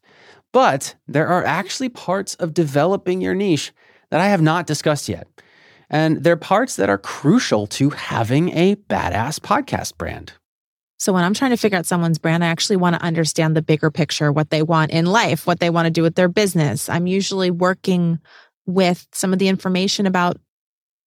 But 0.52 0.96
there 1.08 1.28
are 1.28 1.44
actually 1.44 1.90
parts 1.90 2.36
of 2.36 2.54
developing 2.54 3.22
your 3.22 3.36
niche 3.36 3.72
that 4.10 4.22
I 4.22 4.28
have 4.28 4.42
not 4.42 4.68
discussed 4.68 5.10
yet. 5.10 5.28
And 5.90 6.24
they're 6.24 6.38
parts 6.38 6.78
that 6.78 6.90
are 6.90 6.98
crucial 6.98 7.68
to 7.68 7.90
having 7.92 8.50
a 8.58 8.76
badass 8.76 9.40
podcast 9.40 9.98
brand. 9.98 10.34
So 11.06 11.14
when 11.14 11.24
I'm 11.24 11.36
trying 11.36 11.52
to 11.52 11.58
figure 11.58 11.78
out 11.78 11.86
someone's 11.86 12.18
brand, 12.18 12.44
I 12.44 12.48
actually 12.48 12.78
want 12.78 12.96
to 12.96 13.02
understand 13.04 13.56
the 13.56 13.62
bigger 13.62 13.92
picture, 13.92 14.32
what 14.32 14.50
they 14.50 14.64
want 14.64 14.90
in 14.90 15.06
life, 15.06 15.46
what 15.46 15.60
they 15.60 15.70
want 15.70 15.86
to 15.86 15.92
do 15.92 16.02
with 16.02 16.16
their 16.16 16.28
business. 16.28 16.90
I'm 16.90 17.06
usually 17.06 17.52
working 17.52 18.18
with 18.66 19.06
some 19.12 19.32
of 19.32 19.38
the 19.38 19.48
information 19.48 20.08
about 20.08 20.38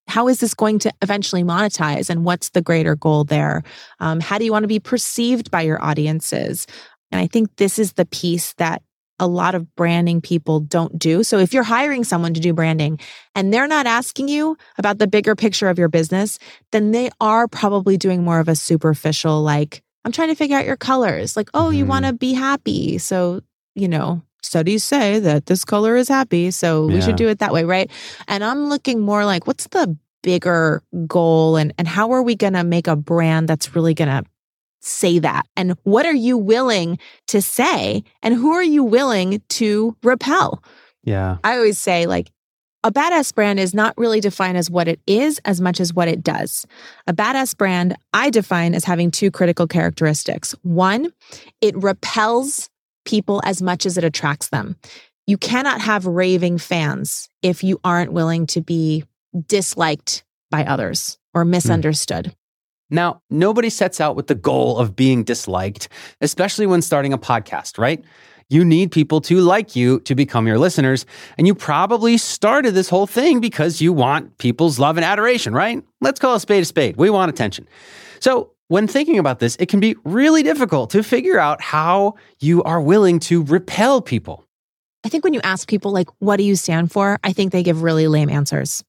how 0.07 0.27
is 0.27 0.39
this 0.39 0.53
going 0.53 0.77
to 0.77 0.93
eventually 1.01 1.43
monetize 1.43 2.11
and 2.11 2.23
what's 2.23 2.49
the 2.49 2.61
greater 2.61 2.95
goal 2.95 3.23
there? 3.23 3.63
Um, 3.99 4.19
how 4.19 4.37
do 4.37 4.45
you 4.45 4.51
want 4.51 4.65
to 4.65 4.67
be 4.67 4.79
perceived 4.79 5.49
by 5.49 5.63
your 5.63 5.83
audiences? 5.83 6.67
And 7.11 7.19
I 7.19 7.25
think 7.25 7.55
this 7.55 7.79
is 7.79 7.93
the 7.93 8.05
piece 8.05 8.53
that 8.59 8.83
a 9.17 9.25
lot 9.25 9.55
of 9.55 9.75
branding 9.75 10.21
people 10.21 10.59
don't 10.59 10.99
do. 10.99 11.23
So 11.23 11.39
if 11.39 11.55
you're 11.55 11.63
hiring 11.63 12.03
someone 12.03 12.35
to 12.35 12.39
do 12.39 12.53
branding 12.53 12.99
and 13.33 13.51
they're 13.51 13.65
not 13.65 13.87
asking 13.87 14.27
you 14.27 14.57
about 14.77 14.99
the 14.99 15.07
bigger 15.07 15.35
picture 15.35 15.69
of 15.69 15.79
your 15.79 15.89
business, 15.89 16.37
then 16.71 16.91
they 16.91 17.09
are 17.19 17.47
probably 17.47 17.97
doing 17.97 18.23
more 18.23 18.39
of 18.39 18.47
a 18.47 18.55
superficial, 18.55 19.41
like, 19.41 19.81
I'm 20.07 20.13
trying 20.13 20.29
to 20.29 20.35
figure 20.35 20.57
out 20.57 20.65
your 20.65 20.77
colors. 20.77 21.35
Like, 21.35 21.49
oh, 21.53 21.69
you 21.69 21.85
want 21.85 22.05
to 22.05 22.11
mm-hmm. 22.11 22.15
be 22.15 22.31
happy. 22.31 22.97
So, 22.97 23.41
you 23.75 23.89
know, 23.89 24.21
studies 24.41 24.85
say 24.85 25.19
that 25.19 25.47
this 25.47 25.65
color 25.65 25.97
is 25.97 26.07
happy. 26.07 26.49
So 26.49 26.87
yeah. 26.87 26.95
we 26.95 27.01
should 27.01 27.17
do 27.17 27.27
it 27.27 27.39
that 27.39 27.51
way. 27.51 27.65
Right. 27.65 27.91
And 28.29 28.41
I'm 28.41 28.69
looking 28.69 29.01
more 29.01 29.25
like, 29.25 29.47
what's 29.47 29.67
the 29.67 29.97
bigger 30.23 30.81
goal 31.07 31.57
and, 31.57 31.73
and 31.77 31.89
how 31.89 32.11
are 32.11 32.23
we 32.23 32.35
going 32.35 32.53
to 32.53 32.63
make 32.63 32.87
a 32.87 32.95
brand 32.95 33.49
that's 33.49 33.75
really 33.75 33.93
going 33.93 34.07
to 34.07 34.23
say 34.79 35.19
that? 35.19 35.45
And 35.57 35.75
what 35.83 36.05
are 36.05 36.15
you 36.15 36.37
willing 36.37 36.99
to 37.27 37.41
say? 37.41 38.05
And 38.23 38.33
who 38.33 38.53
are 38.53 38.63
you 38.63 38.85
willing 38.85 39.41
to 39.49 39.97
repel? 40.03 40.63
Yeah. 41.03 41.39
I 41.43 41.57
always 41.57 41.77
say, 41.77 42.05
like, 42.05 42.31
a 42.83 42.91
badass 42.91 43.33
brand 43.33 43.59
is 43.59 43.73
not 43.73 43.97
really 43.97 44.19
defined 44.19 44.57
as 44.57 44.69
what 44.69 44.87
it 44.87 44.99
is 45.07 45.39
as 45.45 45.59
much 45.59 45.79
as 45.79 45.93
what 45.93 46.07
it 46.07 46.23
does. 46.23 46.65
A 47.07 47.13
badass 47.13 47.57
brand 47.57 47.95
I 48.13 48.29
define 48.29 48.73
as 48.73 48.83
having 48.83 49.11
two 49.11 49.31
critical 49.31 49.67
characteristics. 49.67 50.53
One, 50.61 51.11
it 51.59 51.75
repels 51.81 52.69
people 53.05 53.41
as 53.43 53.61
much 53.61 53.85
as 53.85 53.97
it 53.97 54.03
attracts 54.03 54.49
them. 54.49 54.75
You 55.25 55.37
cannot 55.37 55.81
have 55.81 56.05
raving 56.05 56.59
fans 56.59 57.29
if 57.41 57.63
you 57.63 57.79
aren't 57.83 58.13
willing 58.13 58.47
to 58.47 58.61
be 58.61 59.03
disliked 59.47 60.23
by 60.51 60.63
others 60.63 61.17
or 61.33 61.43
hmm. 61.43 61.51
misunderstood. 61.51 62.33
Now, 62.89 63.21
nobody 63.29 63.69
sets 63.69 63.99
out 63.99 64.15
with 64.15 64.27
the 64.27 64.35
goal 64.35 64.77
of 64.77 64.95
being 64.95 65.25
disliked, 65.25 65.89
especially 66.21 66.65
when 66.65 66.81
starting 66.81 67.11
a 67.11 67.17
podcast, 67.17 67.77
right? 67.77 68.01
You 68.49 68.63
need 68.63 68.91
people 68.91 69.19
to 69.21 69.41
like 69.41 69.75
you 69.75 69.99
to 70.01 70.15
become 70.15 70.47
your 70.47 70.57
listeners. 70.57 71.05
And 71.37 71.45
you 71.45 71.53
probably 71.53 72.17
started 72.17 72.73
this 72.73 72.89
whole 72.89 73.07
thing 73.07 73.41
because 73.41 73.81
you 73.81 73.91
want 73.91 74.37
people's 74.37 74.79
love 74.79 74.97
and 74.97 75.03
adoration, 75.05 75.53
right? 75.53 75.83
Let's 75.99 76.19
call 76.19 76.35
a 76.35 76.39
spade 76.39 76.63
a 76.63 76.65
spade. 76.65 76.95
We 76.95 77.09
want 77.09 77.29
attention. 77.29 77.67
So, 78.19 78.51
when 78.69 78.85
thinking 78.87 79.17
about 79.17 79.39
this, 79.39 79.55
it 79.61 79.69
can 79.69 79.79
be 79.79 79.95
really 80.03 80.43
difficult 80.43 80.89
to 80.89 81.01
figure 81.01 81.39
out 81.39 81.61
how 81.61 82.15
you 82.41 82.63
are 82.63 82.81
willing 82.81 83.19
to 83.19 83.43
repel 83.43 84.01
people. 84.01 84.45
I 85.05 85.09
think 85.09 85.23
when 85.23 85.33
you 85.33 85.39
ask 85.41 85.69
people, 85.69 85.91
like, 85.91 86.09
what 86.19 86.35
do 86.35 86.43
you 86.43 86.57
stand 86.57 86.91
for? 86.91 87.17
I 87.23 87.31
think 87.31 87.53
they 87.53 87.63
give 87.63 87.81
really 87.81 88.09
lame 88.09 88.29
answers. 88.29 88.83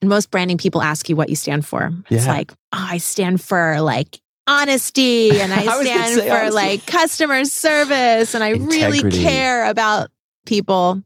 And 0.00 0.08
most 0.08 0.30
branding 0.30 0.58
people 0.58 0.80
ask 0.80 1.08
you 1.08 1.16
what 1.16 1.28
you 1.28 1.34
stand 1.34 1.66
for. 1.66 1.90
It's 2.08 2.26
yeah. 2.26 2.32
like, 2.32 2.52
oh, 2.52 2.86
I 2.88 2.98
stand 2.98 3.40
for 3.40 3.80
like 3.80 4.20
honesty 4.46 5.30
and 5.40 5.52
I, 5.52 5.64
I 5.64 5.84
stand 5.84 6.20
for 6.22 6.30
honesty. 6.30 6.50
like 6.54 6.86
customer 6.86 7.44
service 7.44 8.34
and 8.34 8.42
I 8.42 8.48
Integrity. 8.52 9.02
really 9.02 9.22
care 9.22 9.66
about 9.66 10.10
people. 10.44 11.02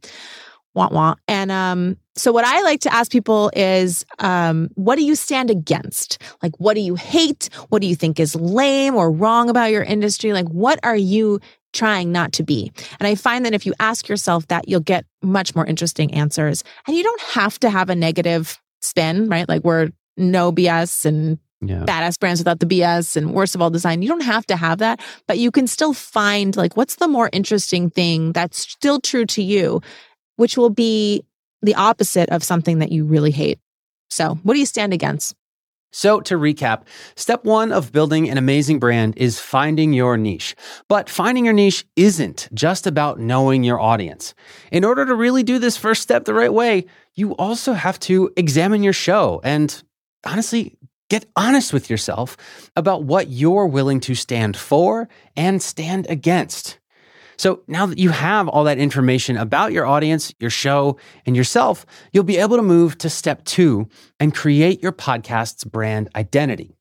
Want 0.74 0.92
want. 0.92 1.18
And 1.26 1.50
um, 1.50 1.96
so 2.14 2.31
what 2.31 2.44
I 2.44 2.62
like 2.62 2.81
to 2.83 2.92
ask 2.94 3.11
people 3.11 3.50
is, 3.57 4.05
um, 4.20 4.68
what 4.74 4.96
do 4.96 5.05
you 5.05 5.16
stand 5.16 5.50
against? 5.50 6.22
Like, 6.42 6.53
what 6.59 6.74
do 6.74 6.81
you 6.81 6.94
hate? 6.94 7.48
What 7.70 7.83
do 7.83 7.88
you 7.88 7.96
think 7.96 8.20
is 8.20 8.37
lame 8.37 8.94
or 8.94 9.11
wrong 9.11 9.50
about 9.50 9.72
your 9.72 9.83
industry? 9.83 10.33
Like, 10.33 10.46
what 10.48 10.79
are 10.85 10.96
you 10.96 11.40
trying 11.72 12.12
not 12.12 12.33
to 12.35 12.44
be? 12.44 12.70
And 13.00 13.07
I 13.09 13.16
find 13.16 13.44
that 13.46 13.55
if 13.55 13.66
you 13.66 13.74
ask 13.81 14.09
yourself 14.09 14.46
that, 14.48 14.68
you'll 14.68 14.81
get 14.81 15.07
much 15.22 15.57
more 15.57 15.66
interesting 15.66 16.14
answers. 16.14 16.62
And 16.87 16.96
you 16.96 17.03
don't 17.03 17.20
have 17.22 17.59
to 17.61 17.70
have 17.70 17.90
a 17.90 17.96
negative 17.96 18.61
spin, 18.81 19.29
right? 19.29 19.48
Like 19.48 19.64
we're 19.64 19.88
no 20.16 20.53
BS 20.53 21.05
and 21.05 21.38
yeah. 21.60 21.84
badass 21.84 22.18
brands 22.18 22.40
without 22.40 22.60
the 22.60 22.66
BS 22.66 23.16
and 23.16 23.34
worst 23.34 23.54
of 23.54 23.62
all 23.62 23.70
design. 23.70 24.02
You 24.02 24.08
don't 24.08 24.22
have 24.22 24.46
to 24.46 24.56
have 24.56 24.78
that, 24.78 25.00
but 25.26 25.38
you 25.38 25.50
can 25.50 25.66
still 25.66 25.92
find 25.92 26.56
like 26.56 26.76
what's 26.76 26.96
the 26.96 27.08
more 27.08 27.30
interesting 27.32 27.90
thing 27.90 28.32
that's 28.32 28.58
still 28.58 29.00
true 29.00 29.26
to 29.26 29.42
you, 29.42 29.80
which 30.36 30.56
will 30.56 30.70
be 30.70 31.24
the 31.62 31.74
opposite 31.74 32.30
of 32.30 32.42
something 32.42 32.78
that 32.78 32.92
you 32.92 33.04
really 33.04 33.30
hate. 33.30 33.58
So, 34.08 34.34
what 34.42 34.54
do 34.54 34.60
you 34.60 34.66
stand 34.66 34.92
against? 34.92 35.34
So, 35.92 36.20
to 36.20 36.36
recap, 36.36 36.82
step 37.16 37.44
one 37.44 37.72
of 37.72 37.92
building 37.92 38.30
an 38.30 38.38
amazing 38.38 38.78
brand 38.78 39.14
is 39.16 39.40
finding 39.40 39.92
your 39.92 40.16
niche. 40.16 40.54
But 40.88 41.10
finding 41.10 41.44
your 41.44 41.54
niche 41.54 41.84
isn't 41.96 42.48
just 42.54 42.86
about 42.86 43.18
knowing 43.18 43.64
your 43.64 43.80
audience. 43.80 44.34
In 44.70 44.84
order 44.84 45.04
to 45.04 45.14
really 45.14 45.42
do 45.42 45.58
this 45.58 45.76
first 45.76 46.02
step 46.02 46.24
the 46.24 46.34
right 46.34 46.52
way, 46.52 46.86
you 47.14 47.34
also 47.36 47.72
have 47.72 47.98
to 48.00 48.32
examine 48.36 48.82
your 48.82 48.92
show 48.92 49.40
and 49.42 49.82
honestly 50.24 50.76
get 51.10 51.26
honest 51.36 51.74
with 51.74 51.90
yourself 51.90 52.36
about 52.76 53.04
what 53.04 53.28
you're 53.28 53.66
willing 53.66 54.00
to 54.00 54.14
stand 54.14 54.56
for 54.56 55.08
and 55.36 55.60
stand 55.60 56.06
against. 56.08 56.78
So 57.36 57.62
now 57.66 57.86
that 57.86 57.98
you 57.98 58.10
have 58.10 58.48
all 58.48 58.64
that 58.64 58.78
information 58.78 59.36
about 59.36 59.72
your 59.72 59.86
audience, 59.86 60.32
your 60.40 60.50
show, 60.50 60.98
and 61.24 61.34
yourself, 61.34 61.84
you'll 62.12 62.24
be 62.24 62.36
able 62.36 62.56
to 62.56 62.62
move 62.62 62.98
to 62.98 63.10
step 63.10 63.44
two 63.44 63.88
and 64.18 64.34
create 64.34 64.82
your 64.82 64.92
podcast's 64.92 65.64
brand 65.64 66.08
identity. 66.14 66.76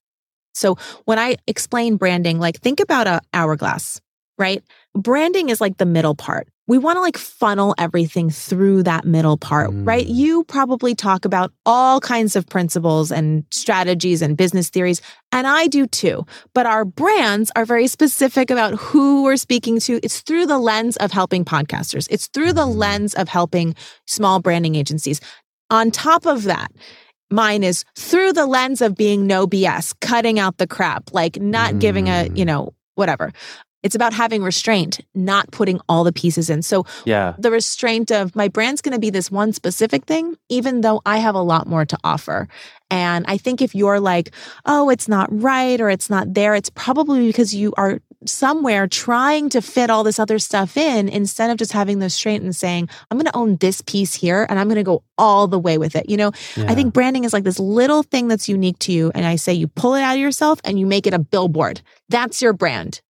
So 0.54 0.78
when 1.06 1.18
I 1.18 1.38
explain 1.48 1.96
branding, 1.96 2.40
like 2.40 2.60
think 2.60 2.82
about 2.82 3.08
a 3.08 3.22
hourglass, 3.34 4.02
right? 4.38 4.62
Branding 4.94 5.50
is 5.50 5.62
like 5.62 5.78
the 5.78 5.86
middle 5.86 6.16
part 6.16 6.50
we 6.70 6.78
want 6.78 6.98
to 6.98 7.02
like 7.02 7.18
funnel 7.18 7.74
everything 7.80 8.30
through 8.30 8.84
that 8.84 9.04
middle 9.04 9.38
part, 9.38 9.72
mm. 9.72 9.88
right? 9.88 10.06
You 10.06 10.44
probably 10.44 10.94
talk 10.94 11.26
about 11.26 11.52
all 11.66 12.00
kinds 12.00 12.36
of 12.36 12.46
principles 12.46 13.12
and 13.12 13.44
strategies 13.50 14.22
and 14.22 14.38
business 14.38 14.70
theories, 14.70 15.02
and 15.32 15.48
I 15.48 15.66
do 15.66 15.88
too. 15.88 16.28
But 16.54 16.68
our 16.68 16.86
brands 16.86 17.52
are 17.56 17.66
very 17.66 17.88
specific 17.88 18.52
about 18.52 18.76
who 18.76 19.24
we're 19.24 19.38
speaking 19.38 19.80
to. 19.80 20.00
It's 20.04 20.22
through 20.22 20.46
the 20.46 20.60
lens 20.60 20.96
of 20.98 21.12
helping 21.12 21.44
podcasters, 21.44 22.08
it's 22.12 22.28
through 22.28 22.54
the 22.54 22.68
mm. 22.68 22.76
lens 22.76 23.16
of 23.16 23.28
helping 23.28 23.74
small 24.06 24.40
branding 24.40 24.76
agencies. 24.76 25.20
On 25.72 25.90
top 25.90 26.28
of 26.28 26.44
that, 26.44 26.72
mine 27.32 27.64
is 27.64 27.84
through 27.98 28.34
the 28.34 28.46
lens 28.46 28.82
of 28.82 28.96
being 28.96 29.26
no 29.26 29.48
BS, 29.48 29.96
cutting 30.02 30.38
out 30.38 30.58
the 30.58 30.68
crap, 30.68 31.14
like 31.14 31.42
not 31.42 31.74
mm. 31.74 31.80
giving 31.80 32.10
a, 32.10 32.26
you 32.26 32.44
mm. 32.44 32.48
know, 32.48 32.74
whatever. 32.94 33.34
It's 33.84 33.96
about 33.96 34.14
having 34.14 34.44
restraint, 34.44 35.00
not 35.16 35.52
putting 35.52 35.80
all 35.88 36.04
the 36.04 36.14
pieces 36.14 36.50
in. 36.50 36.62
So, 36.62 36.86
yeah. 37.06 37.36
the 37.38 37.52
restraint 37.52 38.12
of 38.12 38.36
my 38.36 38.48
brand's 38.48 38.82
going 38.82 38.94
to 38.94 39.00
be 39.00 39.10
this 39.10 39.32
one 39.32 39.54
specific 39.54 40.06
thing, 40.06 40.36
even 40.50 40.82
though 40.82 41.02
I 41.06 41.20
have 41.20 41.36
a 41.36 41.42
lot 41.42 41.68
more 41.68 41.86
to 41.86 41.98
offer. 42.04 42.48
And 42.92 43.26
I 43.28 43.38
think 43.38 43.62
if 43.62 43.76
you're 43.76 44.00
like, 44.00 44.32
oh, 44.66 44.90
it's 44.90 45.08
not 45.08 45.30
right 45.32 45.80
or 45.80 45.90
it's 45.90 46.10
not 46.10 46.34
there, 46.34 46.56
it's 46.56 46.70
probably 46.72 47.28
because 47.28 47.54
you 47.54 47.74
are 47.78 48.00
somewhere 48.26 48.88
trying 48.88 49.50
to 49.50 49.62
fit 49.62 49.90
all 49.90 50.04
this 50.04 50.20
other 50.20 50.40
stuff 50.40 50.76
in 50.76 51.08
instead 51.08 51.50
of 51.50 51.58
just 51.58 51.72
having 51.72 52.00
the 52.00 52.06
restraint 52.08 52.44
and 52.44 52.56
saying, 52.56 52.90
I'm 53.10 53.18
going 53.18 53.32
to 53.32 53.36
own 53.36 53.58
this 53.58 53.82
piece 53.82 54.14
here 54.14 54.46
and 54.50 54.60
I'm 54.60 54.68
going 54.68 54.78
to 54.78 54.84
go 54.84 55.04
all 55.18 55.48
the 55.48 55.60
way 55.60 55.78
with 55.78 55.96
it. 55.96 56.10
You 56.10 56.18
know, 56.18 56.32
yeah. 56.58 56.66
I 56.68 56.76
think 56.76 56.94
branding 56.94 57.24
is 57.24 57.34
like 57.34 57.44
this 57.44 57.60
little 57.60 58.04
thing 58.04 58.28
that's 58.28 58.50
unique 58.50 58.80
to 58.80 58.92
you. 58.92 59.12
And 59.16 59.26
I 59.26 59.36
say 59.36 59.54
you 59.54 59.68
pull 59.68 59.96
it 59.96 60.02
out 60.02 60.16
of 60.16 60.20
yourself 60.20 60.60
and 60.64 60.80
you 60.80 60.86
make 60.86 61.08
it 61.08 61.14
a 61.14 61.20
billboard. 61.20 61.82
That's 62.10 62.42
your 62.42 62.54
brand. 62.54 63.02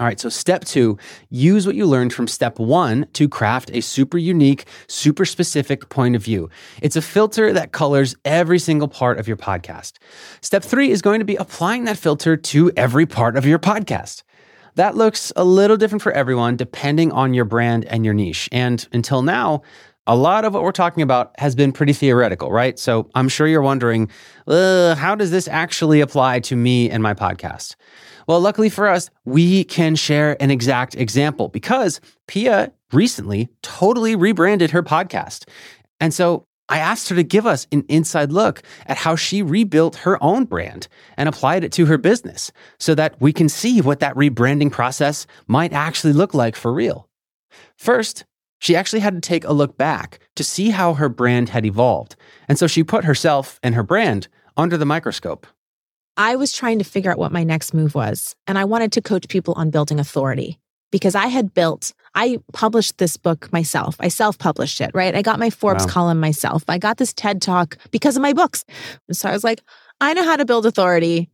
All 0.00 0.06
right, 0.06 0.20
so 0.20 0.28
step 0.28 0.64
two, 0.64 0.96
use 1.28 1.66
what 1.66 1.74
you 1.74 1.84
learned 1.84 2.12
from 2.12 2.28
step 2.28 2.60
one 2.60 3.08
to 3.14 3.28
craft 3.28 3.68
a 3.72 3.80
super 3.80 4.16
unique, 4.16 4.66
super 4.86 5.24
specific 5.24 5.88
point 5.88 6.14
of 6.14 6.22
view. 6.22 6.50
It's 6.80 6.94
a 6.94 7.02
filter 7.02 7.52
that 7.52 7.72
colors 7.72 8.14
every 8.24 8.60
single 8.60 8.86
part 8.86 9.18
of 9.18 9.26
your 9.26 9.36
podcast. 9.36 9.94
Step 10.40 10.62
three 10.62 10.92
is 10.92 11.02
going 11.02 11.18
to 11.18 11.24
be 11.24 11.34
applying 11.34 11.82
that 11.86 11.98
filter 11.98 12.36
to 12.36 12.70
every 12.76 13.06
part 13.06 13.36
of 13.36 13.44
your 13.44 13.58
podcast. 13.58 14.22
That 14.76 14.94
looks 14.94 15.32
a 15.34 15.42
little 15.42 15.76
different 15.76 16.02
for 16.02 16.12
everyone 16.12 16.54
depending 16.54 17.10
on 17.10 17.34
your 17.34 17.44
brand 17.44 17.84
and 17.86 18.04
your 18.04 18.14
niche. 18.14 18.48
And 18.52 18.86
until 18.92 19.22
now, 19.22 19.62
a 20.08 20.16
lot 20.16 20.44
of 20.44 20.54
what 20.54 20.62
we're 20.62 20.72
talking 20.72 21.02
about 21.02 21.38
has 21.38 21.54
been 21.54 21.70
pretty 21.70 21.92
theoretical, 21.92 22.50
right? 22.50 22.78
So 22.78 23.10
I'm 23.14 23.28
sure 23.28 23.46
you're 23.46 23.62
wondering, 23.62 24.10
how 24.48 25.14
does 25.14 25.30
this 25.30 25.46
actually 25.46 26.00
apply 26.00 26.40
to 26.40 26.56
me 26.56 26.90
and 26.90 27.02
my 27.02 27.14
podcast? 27.14 27.76
Well, 28.26 28.40
luckily 28.40 28.70
for 28.70 28.88
us, 28.88 29.10
we 29.24 29.64
can 29.64 29.96
share 29.96 30.36
an 30.42 30.50
exact 30.50 30.94
example 30.94 31.48
because 31.48 32.00
Pia 32.26 32.72
recently 32.92 33.50
totally 33.62 34.16
rebranded 34.16 34.70
her 34.70 34.82
podcast. 34.82 35.46
And 36.00 36.12
so 36.12 36.46
I 36.70 36.78
asked 36.78 37.08
her 37.10 37.14
to 37.14 37.22
give 37.22 37.46
us 37.46 37.66
an 37.72 37.84
inside 37.88 38.32
look 38.32 38.62
at 38.86 38.96
how 38.98 39.14
she 39.14 39.42
rebuilt 39.42 39.96
her 39.96 40.22
own 40.22 40.44
brand 40.44 40.88
and 41.16 41.28
applied 41.28 41.64
it 41.64 41.72
to 41.72 41.86
her 41.86 41.98
business 41.98 42.50
so 42.78 42.94
that 42.94 43.20
we 43.20 43.32
can 43.32 43.48
see 43.48 43.80
what 43.80 44.00
that 44.00 44.14
rebranding 44.14 44.72
process 44.72 45.26
might 45.46 45.72
actually 45.72 46.12
look 46.12 46.34
like 46.34 46.56
for 46.56 46.72
real. 46.72 47.08
First, 47.76 48.24
she 48.58 48.76
actually 48.76 49.00
had 49.00 49.14
to 49.14 49.20
take 49.20 49.44
a 49.44 49.52
look 49.52 49.76
back 49.76 50.20
to 50.36 50.44
see 50.44 50.70
how 50.70 50.94
her 50.94 51.08
brand 51.08 51.48
had 51.48 51.64
evolved. 51.64 52.16
And 52.48 52.58
so 52.58 52.66
she 52.66 52.82
put 52.82 53.04
herself 53.04 53.58
and 53.62 53.74
her 53.74 53.82
brand 53.82 54.28
under 54.56 54.76
the 54.76 54.86
microscope. 54.86 55.46
I 56.16 56.34
was 56.34 56.52
trying 56.52 56.78
to 56.78 56.84
figure 56.84 57.12
out 57.12 57.18
what 57.18 57.30
my 57.30 57.44
next 57.44 57.72
move 57.72 57.94
was, 57.94 58.34
and 58.48 58.58
I 58.58 58.64
wanted 58.64 58.90
to 58.92 59.00
coach 59.00 59.28
people 59.28 59.54
on 59.56 59.70
building 59.70 60.00
authority 60.00 60.58
because 60.90 61.14
I 61.14 61.26
had 61.26 61.54
built, 61.54 61.92
I 62.14 62.38
published 62.52 62.98
this 62.98 63.16
book 63.16 63.52
myself. 63.52 63.96
I 64.00 64.08
self 64.08 64.38
published 64.38 64.80
it, 64.80 64.90
right? 64.94 65.14
I 65.14 65.22
got 65.22 65.38
my 65.38 65.50
Forbes 65.50 65.86
wow. 65.86 65.92
column 65.92 66.20
myself. 66.20 66.64
I 66.68 66.78
got 66.78 66.96
this 66.96 67.12
TED 67.12 67.40
talk 67.40 67.76
because 67.90 68.16
of 68.16 68.22
my 68.22 68.32
books. 68.32 68.64
So 69.12 69.28
I 69.28 69.32
was 69.32 69.44
like, 69.44 69.62
I 70.00 70.14
know 70.14 70.24
how 70.24 70.36
to 70.36 70.44
build 70.44 70.66
authority 70.66 71.30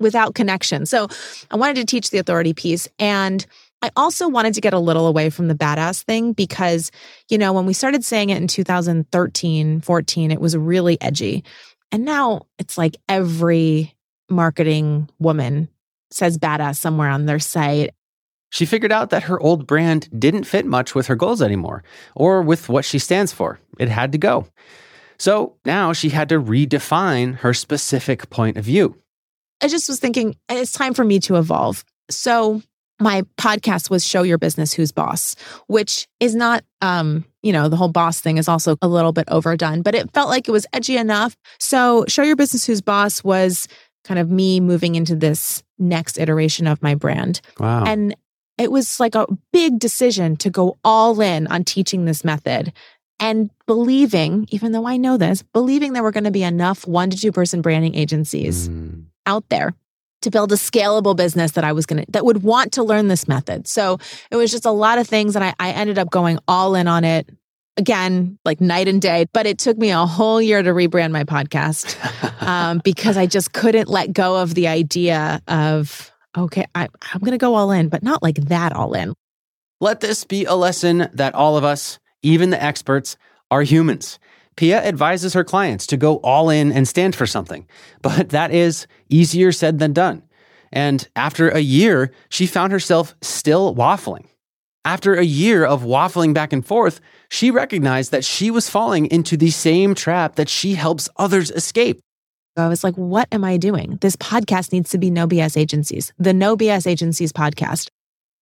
without 0.00 0.34
connection. 0.34 0.84
So 0.84 1.08
I 1.50 1.56
wanted 1.56 1.76
to 1.76 1.84
teach 1.84 2.10
the 2.10 2.18
authority 2.18 2.52
piece. 2.52 2.88
And 2.98 3.46
I 3.82 3.90
also 3.96 4.28
wanted 4.28 4.54
to 4.54 4.60
get 4.60 4.72
a 4.72 4.78
little 4.78 5.08
away 5.08 5.28
from 5.28 5.48
the 5.48 5.56
badass 5.56 6.04
thing 6.04 6.32
because, 6.32 6.92
you 7.28 7.36
know, 7.36 7.52
when 7.52 7.66
we 7.66 7.72
started 7.72 8.04
saying 8.04 8.30
it 8.30 8.36
in 8.36 8.46
2013, 8.46 9.80
14, 9.80 10.30
it 10.30 10.40
was 10.40 10.56
really 10.56 11.00
edgy. 11.00 11.44
And 11.90 12.04
now 12.04 12.42
it's 12.58 12.78
like 12.78 12.96
every 13.08 13.92
marketing 14.30 15.10
woman 15.18 15.68
says 16.12 16.38
badass 16.38 16.76
somewhere 16.76 17.08
on 17.08 17.26
their 17.26 17.40
site. 17.40 17.90
She 18.50 18.66
figured 18.66 18.92
out 18.92 19.10
that 19.10 19.24
her 19.24 19.40
old 19.40 19.66
brand 19.66 20.08
didn't 20.16 20.44
fit 20.44 20.64
much 20.64 20.94
with 20.94 21.06
her 21.08 21.16
goals 21.16 21.42
anymore 21.42 21.82
or 22.14 22.40
with 22.40 22.68
what 22.68 22.84
she 22.84 22.98
stands 22.98 23.32
for. 23.32 23.58
It 23.78 23.88
had 23.88 24.12
to 24.12 24.18
go. 24.18 24.46
So 25.18 25.56
now 25.64 25.92
she 25.92 26.10
had 26.10 26.28
to 26.28 26.40
redefine 26.40 27.36
her 27.36 27.54
specific 27.54 28.30
point 28.30 28.56
of 28.58 28.64
view. 28.64 28.96
I 29.62 29.68
just 29.68 29.88
was 29.88 30.00
thinking, 30.00 30.36
it's 30.48 30.72
time 30.72 30.94
for 30.94 31.04
me 31.04 31.18
to 31.20 31.36
evolve. 31.36 31.84
So 32.10 32.62
my 33.02 33.22
podcast 33.36 33.90
was 33.90 34.06
Show 34.06 34.22
Your 34.22 34.38
Business 34.38 34.72
Who's 34.72 34.92
Boss, 34.92 35.34
which 35.66 36.08
is 36.20 36.34
not, 36.34 36.64
um, 36.80 37.24
you 37.42 37.52
know, 37.52 37.68
the 37.68 37.76
whole 37.76 37.88
boss 37.88 38.20
thing 38.20 38.38
is 38.38 38.48
also 38.48 38.76
a 38.80 38.88
little 38.88 39.12
bit 39.12 39.24
overdone, 39.28 39.82
but 39.82 39.94
it 39.94 40.10
felt 40.12 40.28
like 40.28 40.48
it 40.48 40.52
was 40.52 40.66
edgy 40.72 40.96
enough. 40.96 41.36
So 41.58 42.04
Show 42.08 42.22
Your 42.22 42.36
Business 42.36 42.64
Who's 42.64 42.80
Boss 42.80 43.22
was 43.24 43.68
kind 44.04 44.18
of 44.18 44.30
me 44.30 44.60
moving 44.60 44.94
into 44.94 45.14
this 45.14 45.62
next 45.78 46.18
iteration 46.18 46.66
of 46.66 46.82
my 46.82 46.94
brand. 46.94 47.40
Wow. 47.58 47.84
And 47.84 48.16
it 48.58 48.70
was 48.70 49.00
like 49.00 49.14
a 49.14 49.26
big 49.52 49.78
decision 49.78 50.36
to 50.36 50.50
go 50.50 50.78
all 50.84 51.20
in 51.20 51.46
on 51.48 51.64
teaching 51.64 52.04
this 52.04 52.24
method 52.24 52.72
and 53.18 53.50
believing, 53.66 54.46
even 54.50 54.72
though 54.72 54.86
I 54.86 54.96
know 54.96 55.16
this, 55.16 55.42
believing 55.42 55.92
there 55.92 56.02
were 56.02 56.10
going 56.10 56.24
to 56.24 56.30
be 56.30 56.42
enough 56.42 56.86
one 56.86 57.10
to 57.10 57.16
two 57.16 57.32
person 57.32 57.62
branding 57.62 57.94
agencies 57.94 58.68
mm. 58.68 59.04
out 59.26 59.48
there 59.48 59.74
to 60.22 60.30
build 60.30 60.52
a 60.52 60.56
scalable 60.56 61.16
business 61.16 61.52
that 61.52 61.64
I 61.64 61.72
was 61.72 61.86
going 61.86 62.04
to, 62.04 62.12
that 62.12 62.24
would 62.24 62.42
want 62.42 62.72
to 62.72 62.82
learn 62.82 63.08
this 63.08 63.28
method. 63.28 63.68
So 63.68 63.98
it 64.30 64.36
was 64.36 64.50
just 64.50 64.66
a 64.66 64.70
lot 64.70 64.98
of 64.98 65.06
things. 65.06 65.36
And 65.36 65.44
I, 65.44 65.54
I 65.60 65.70
ended 65.72 65.98
up 65.98 66.10
going 66.10 66.38
all 66.48 66.74
in 66.74 66.88
on 66.88 67.04
it 67.04 67.28
again, 67.76 68.38
like 68.44 68.60
night 68.60 68.88
and 68.88 69.00
day. 69.00 69.26
But 69.32 69.46
it 69.46 69.58
took 69.58 69.78
me 69.78 69.90
a 69.90 70.06
whole 70.06 70.40
year 70.40 70.62
to 70.62 70.70
rebrand 70.70 71.12
my 71.12 71.24
podcast 71.24 71.96
um, 72.46 72.80
because 72.84 73.16
I 73.16 73.26
just 73.26 73.52
couldn't 73.52 73.88
let 73.88 74.12
go 74.12 74.36
of 74.36 74.54
the 74.54 74.68
idea 74.68 75.40
of, 75.48 76.12
okay, 76.36 76.66
I, 76.74 76.88
I'm 77.12 77.20
going 77.20 77.32
to 77.32 77.38
go 77.38 77.54
all 77.54 77.70
in, 77.70 77.88
but 77.88 78.02
not 78.02 78.22
like 78.22 78.36
that 78.36 78.72
all 78.72 78.94
in. 78.94 79.14
Let 79.80 80.00
this 80.00 80.24
be 80.24 80.44
a 80.44 80.54
lesson 80.54 81.08
that 81.14 81.34
all 81.34 81.56
of 81.56 81.64
us, 81.64 81.98
even 82.22 82.50
the 82.50 82.62
experts, 82.62 83.16
are 83.50 83.62
humans. 83.62 84.18
Pia 84.56 84.82
advises 84.82 85.32
her 85.34 85.44
clients 85.44 85.86
to 85.88 85.96
go 85.96 86.16
all 86.16 86.50
in 86.50 86.72
and 86.72 86.86
stand 86.86 87.14
for 87.14 87.26
something, 87.26 87.66
but 88.02 88.30
that 88.30 88.52
is 88.52 88.86
easier 89.08 89.52
said 89.52 89.78
than 89.78 89.92
done. 89.92 90.22
And 90.72 91.06
after 91.16 91.48
a 91.48 91.60
year, 91.60 92.12
she 92.28 92.46
found 92.46 92.72
herself 92.72 93.14
still 93.20 93.74
waffling. 93.74 94.26
After 94.84 95.14
a 95.14 95.24
year 95.24 95.64
of 95.64 95.82
waffling 95.82 96.34
back 96.34 96.52
and 96.52 96.66
forth, 96.66 97.00
she 97.30 97.50
recognized 97.50 98.10
that 98.10 98.24
she 98.24 98.50
was 98.50 98.68
falling 98.68 99.06
into 99.06 99.36
the 99.36 99.50
same 99.50 99.94
trap 99.94 100.34
that 100.36 100.48
she 100.48 100.74
helps 100.74 101.08
others 101.16 101.50
escape. 101.50 102.00
I 102.56 102.68
was 102.68 102.82
like, 102.84 102.96
what 102.96 103.28
am 103.32 103.44
I 103.44 103.56
doing? 103.56 103.98
This 104.00 104.16
podcast 104.16 104.72
needs 104.72 104.90
to 104.90 104.98
be 104.98 105.10
No 105.10 105.26
BS 105.26 105.56
Agencies, 105.56 106.12
the 106.18 106.34
No 106.34 106.56
BS 106.56 106.86
Agencies 106.86 107.32
podcast. 107.32 107.88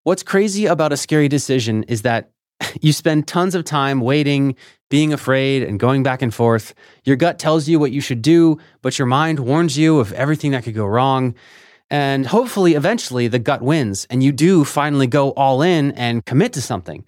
What's 0.03 0.23
crazy 0.23 0.67
about 0.67 0.93
a 0.93 0.97
scary 0.97 1.29
decision 1.29 1.83
is 1.85 2.03
that 2.03 2.31
you 2.81 2.93
spend 2.93 3.27
tons 3.27 3.55
of 3.55 3.65
time 3.65 4.01
waiting, 4.01 4.57
being 4.89 5.13
afraid, 5.13 5.63
and 5.63 5.79
going 5.79 6.03
back 6.03 6.23
and 6.23 6.35
forth. 6.35 6.75
Your 7.05 7.17
gut 7.17 7.39
tells 7.39 7.69
you 7.69 7.79
what 7.79 7.93
you 7.93 8.01
should 8.01 8.23
do, 8.23 8.59
but 8.83 8.99
your 8.99 9.07
mind 9.07 9.41
warns 9.41 9.77
you 9.77 9.99
of 9.99 10.13
everything 10.13 10.53
that 10.53 10.65
could 10.65 10.75
go 10.75 10.87
wrong. 10.87 11.35
And 11.91 12.27
hopefully, 12.27 12.75
eventually, 12.75 13.27
the 13.27 13.41
gut 13.41 13.63
wins 13.63 14.07
and 14.11 14.23
you 14.23 14.31
do 14.31 14.65
finally 14.65 15.09
go 15.09 15.31
all 15.33 15.63
in 15.63 15.93
and 15.93 16.25
commit 16.25 16.53
to 16.53 16.63
something. 16.63 17.05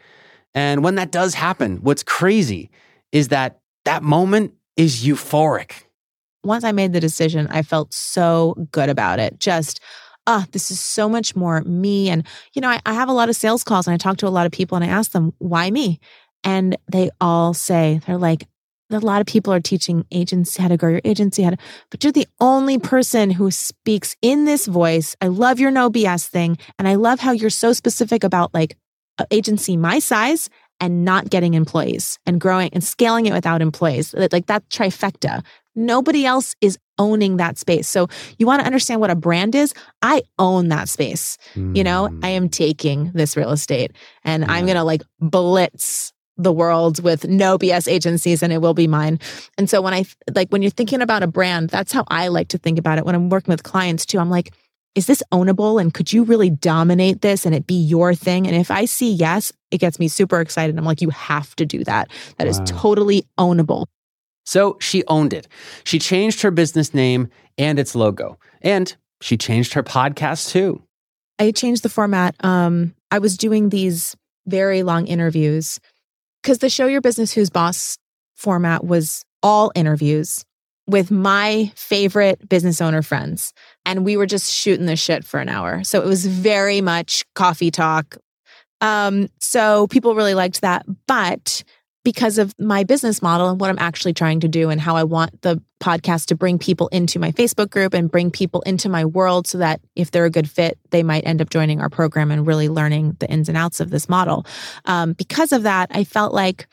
And 0.54 0.82
when 0.82 0.96
that 0.96 1.12
does 1.12 1.34
happen, 1.34 1.78
what's 1.78 2.02
crazy 2.02 2.70
is 3.12 3.28
that 3.28 3.60
that 3.84 4.02
moment 4.02 4.54
is 4.76 5.04
euphoric. 5.04 5.84
once 6.44 6.64
I 6.64 6.72
made 6.72 6.92
the 6.92 7.00
decision, 7.00 7.46
I 7.50 7.62
felt 7.62 7.94
so 7.94 8.56
good 8.72 8.88
about 8.88 9.20
it. 9.20 9.38
Just, 9.38 9.80
ah, 10.26 10.46
this 10.52 10.70
is 10.70 10.80
so 10.80 11.08
much 11.08 11.34
more 11.34 11.62
me. 11.62 12.08
And, 12.08 12.26
you 12.54 12.62
know, 12.62 12.68
I, 12.68 12.80
I 12.86 12.94
have 12.94 13.08
a 13.08 13.12
lot 13.12 13.28
of 13.28 13.36
sales 13.36 13.64
calls 13.64 13.86
and 13.86 13.94
I 13.94 13.96
talk 13.96 14.18
to 14.18 14.28
a 14.28 14.30
lot 14.30 14.46
of 14.46 14.52
people 14.52 14.76
and 14.76 14.84
I 14.84 14.88
ask 14.88 15.12
them, 15.12 15.32
why 15.38 15.70
me? 15.70 16.00
And 16.44 16.76
they 16.90 17.10
all 17.20 17.54
say, 17.54 18.00
they're 18.06 18.18
like, 18.18 18.46
a 18.90 18.98
lot 18.98 19.20
of 19.20 19.26
people 19.26 19.52
are 19.52 19.60
teaching 19.60 20.04
agency 20.12 20.60
how 20.60 20.68
to 20.68 20.76
grow 20.76 20.90
your 20.90 21.00
agency, 21.04 21.42
how 21.42 21.50
to, 21.50 21.56
but 21.90 22.04
you're 22.04 22.12
the 22.12 22.28
only 22.40 22.78
person 22.78 23.30
who 23.30 23.50
speaks 23.50 24.16
in 24.20 24.44
this 24.44 24.66
voice. 24.66 25.16
I 25.20 25.28
love 25.28 25.58
your 25.58 25.70
no 25.70 25.90
BS 25.90 26.26
thing. 26.26 26.58
And 26.78 26.86
I 26.86 26.96
love 26.96 27.20
how 27.20 27.32
you're 27.32 27.50
so 27.50 27.72
specific 27.72 28.22
about 28.22 28.52
like 28.52 28.76
agency 29.30 29.76
my 29.76 29.98
size 29.98 30.50
and 30.80 31.04
not 31.04 31.30
getting 31.30 31.54
employees 31.54 32.18
and 32.26 32.40
growing 32.40 32.70
and 32.72 32.82
scaling 32.82 33.26
it 33.26 33.32
without 33.32 33.62
employees. 33.62 34.14
Like 34.14 34.46
that 34.46 34.68
trifecta. 34.68 35.42
Nobody 35.74 36.26
else 36.26 36.54
is 36.60 36.78
owning 36.98 37.38
that 37.38 37.58
space. 37.58 37.88
So 37.88 38.08
you 38.38 38.46
want 38.46 38.60
to 38.60 38.66
understand 38.66 39.00
what 39.00 39.10
a 39.10 39.14
brand 39.14 39.54
is? 39.54 39.74
I 40.02 40.22
own 40.38 40.68
that 40.68 40.88
space. 40.88 41.38
Mm. 41.54 41.76
You 41.76 41.84
know, 41.84 42.16
I 42.22 42.28
am 42.28 42.48
taking 42.48 43.10
this 43.12 43.36
real 43.36 43.50
estate 43.50 43.92
and 44.24 44.42
yeah. 44.42 44.52
I'm 44.52 44.66
going 44.66 44.76
to 44.76 44.84
like 44.84 45.02
blitz 45.20 46.12
the 46.36 46.52
world 46.52 47.02
with 47.02 47.26
no 47.28 47.58
BS 47.58 47.90
agencies 47.90 48.42
and 48.42 48.52
it 48.52 48.58
will 48.58 48.74
be 48.74 48.86
mine. 48.86 49.18
And 49.58 49.68
so 49.68 49.82
when 49.82 49.94
I 49.94 50.04
like 50.34 50.48
when 50.50 50.62
you're 50.62 50.70
thinking 50.70 51.02
about 51.02 51.22
a 51.22 51.26
brand, 51.26 51.70
that's 51.70 51.92
how 51.92 52.04
I 52.08 52.28
like 52.28 52.48
to 52.48 52.58
think 52.58 52.78
about 52.78 52.98
it 52.98 53.04
when 53.04 53.14
I'm 53.14 53.28
working 53.28 53.52
with 53.52 53.62
clients 53.62 54.06
too. 54.06 54.18
I'm 54.18 54.30
like, 54.30 54.52
is 54.94 55.06
this 55.06 55.22
ownable 55.32 55.80
and 55.80 55.92
could 55.92 56.12
you 56.12 56.22
really 56.24 56.50
dominate 56.50 57.22
this 57.22 57.46
and 57.46 57.54
it 57.54 57.66
be 57.66 57.74
your 57.74 58.14
thing? 58.14 58.46
And 58.46 58.56
if 58.56 58.70
I 58.70 58.84
see 58.84 59.10
yes, 59.10 59.52
it 59.70 59.78
gets 59.78 59.98
me 59.98 60.08
super 60.08 60.40
excited. 60.40 60.76
I'm 60.78 60.84
like, 60.84 61.00
you 61.00 61.10
have 61.10 61.54
to 61.56 61.66
do 61.66 61.82
that. 61.84 62.10
That 62.38 62.46
wow. 62.46 62.50
is 62.50 62.60
totally 62.66 63.26
ownable. 63.38 63.86
So 64.44 64.76
she 64.80 65.04
owned 65.06 65.32
it. 65.32 65.48
She 65.84 65.98
changed 65.98 66.42
her 66.42 66.50
business 66.50 66.94
name 66.94 67.28
and 67.58 67.78
its 67.78 67.94
logo. 67.94 68.38
And 68.60 68.94
she 69.20 69.36
changed 69.36 69.74
her 69.74 69.82
podcast 69.82 70.50
too. 70.50 70.82
I 71.38 71.50
changed 71.52 71.82
the 71.82 71.88
format. 71.88 72.34
Um, 72.44 72.94
I 73.10 73.18
was 73.18 73.36
doing 73.36 73.68
these 73.68 74.16
very 74.46 74.82
long 74.82 75.06
interviews 75.06 75.78
because 76.42 76.58
the 76.58 76.70
Show 76.70 76.86
Your 76.86 77.00
Business 77.00 77.32
Who's 77.32 77.50
Boss 77.50 77.98
format 78.34 78.84
was 78.84 79.24
all 79.42 79.72
interviews 79.74 80.44
with 80.86 81.10
my 81.10 81.70
favorite 81.76 82.48
business 82.48 82.80
owner 82.80 83.02
friends. 83.02 83.52
And 83.86 84.04
we 84.04 84.16
were 84.16 84.26
just 84.26 84.52
shooting 84.52 84.86
the 84.86 84.96
shit 84.96 85.24
for 85.24 85.38
an 85.40 85.48
hour. 85.48 85.84
So 85.84 86.00
it 86.00 86.06
was 86.06 86.26
very 86.26 86.80
much 86.80 87.24
coffee 87.34 87.70
talk. 87.70 88.16
Um, 88.80 89.28
so 89.38 89.86
people 89.86 90.14
really 90.16 90.34
liked 90.34 90.60
that. 90.62 90.84
But 91.06 91.62
because 92.04 92.38
of 92.38 92.54
my 92.58 92.84
business 92.84 93.22
model 93.22 93.48
and 93.48 93.60
what 93.60 93.70
I'm 93.70 93.78
actually 93.78 94.12
trying 94.12 94.40
to 94.40 94.48
do 94.48 94.70
and 94.70 94.80
how 94.80 94.96
I 94.96 95.04
want 95.04 95.42
the 95.42 95.62
podcast 95.80 96.26
to 96.26 96.34
bring 96.34 96.58
people 96.58 96.88
into 96.88 97.18
my 97.18 97.32
Facebook 97.32 97.70
group 97.70 97.94
and 97.94 98.10
bring 98.10 98.30
people 98.30 98.60
into 98.62 98.88
my 98.88 99.04
world 99.04 99.46
so 99.46 99.58
that 99.58 99.80
if 99.94 100.10
they're 100.10 100.24
a 100.24 100.30
good 100.30 100.50
fit, 100.50 100.78
they 100.90 101.02
might 101.02 101.26
end 101.26 101.40
up 101.40 101.50
joining 101.50 101.80
our 101.80 101.88
program 101.88 102.30
and 102.30 102.46
really 102.46 102.68
learning 102.68 103.16
the 103.20 103.28
ins 103.30 103.48
and 103.48 103.58
outs 103.58 103.80
of 103.80 103.90
this 103.90 104.08
model. 104.08 104.46
Um, 104.84 105.12
because 105.12 105.52
of 105.52 105.64
that, 105.64 105.90
I 105.92 106.04
felt 106.04 106.34
like 106.34 106.66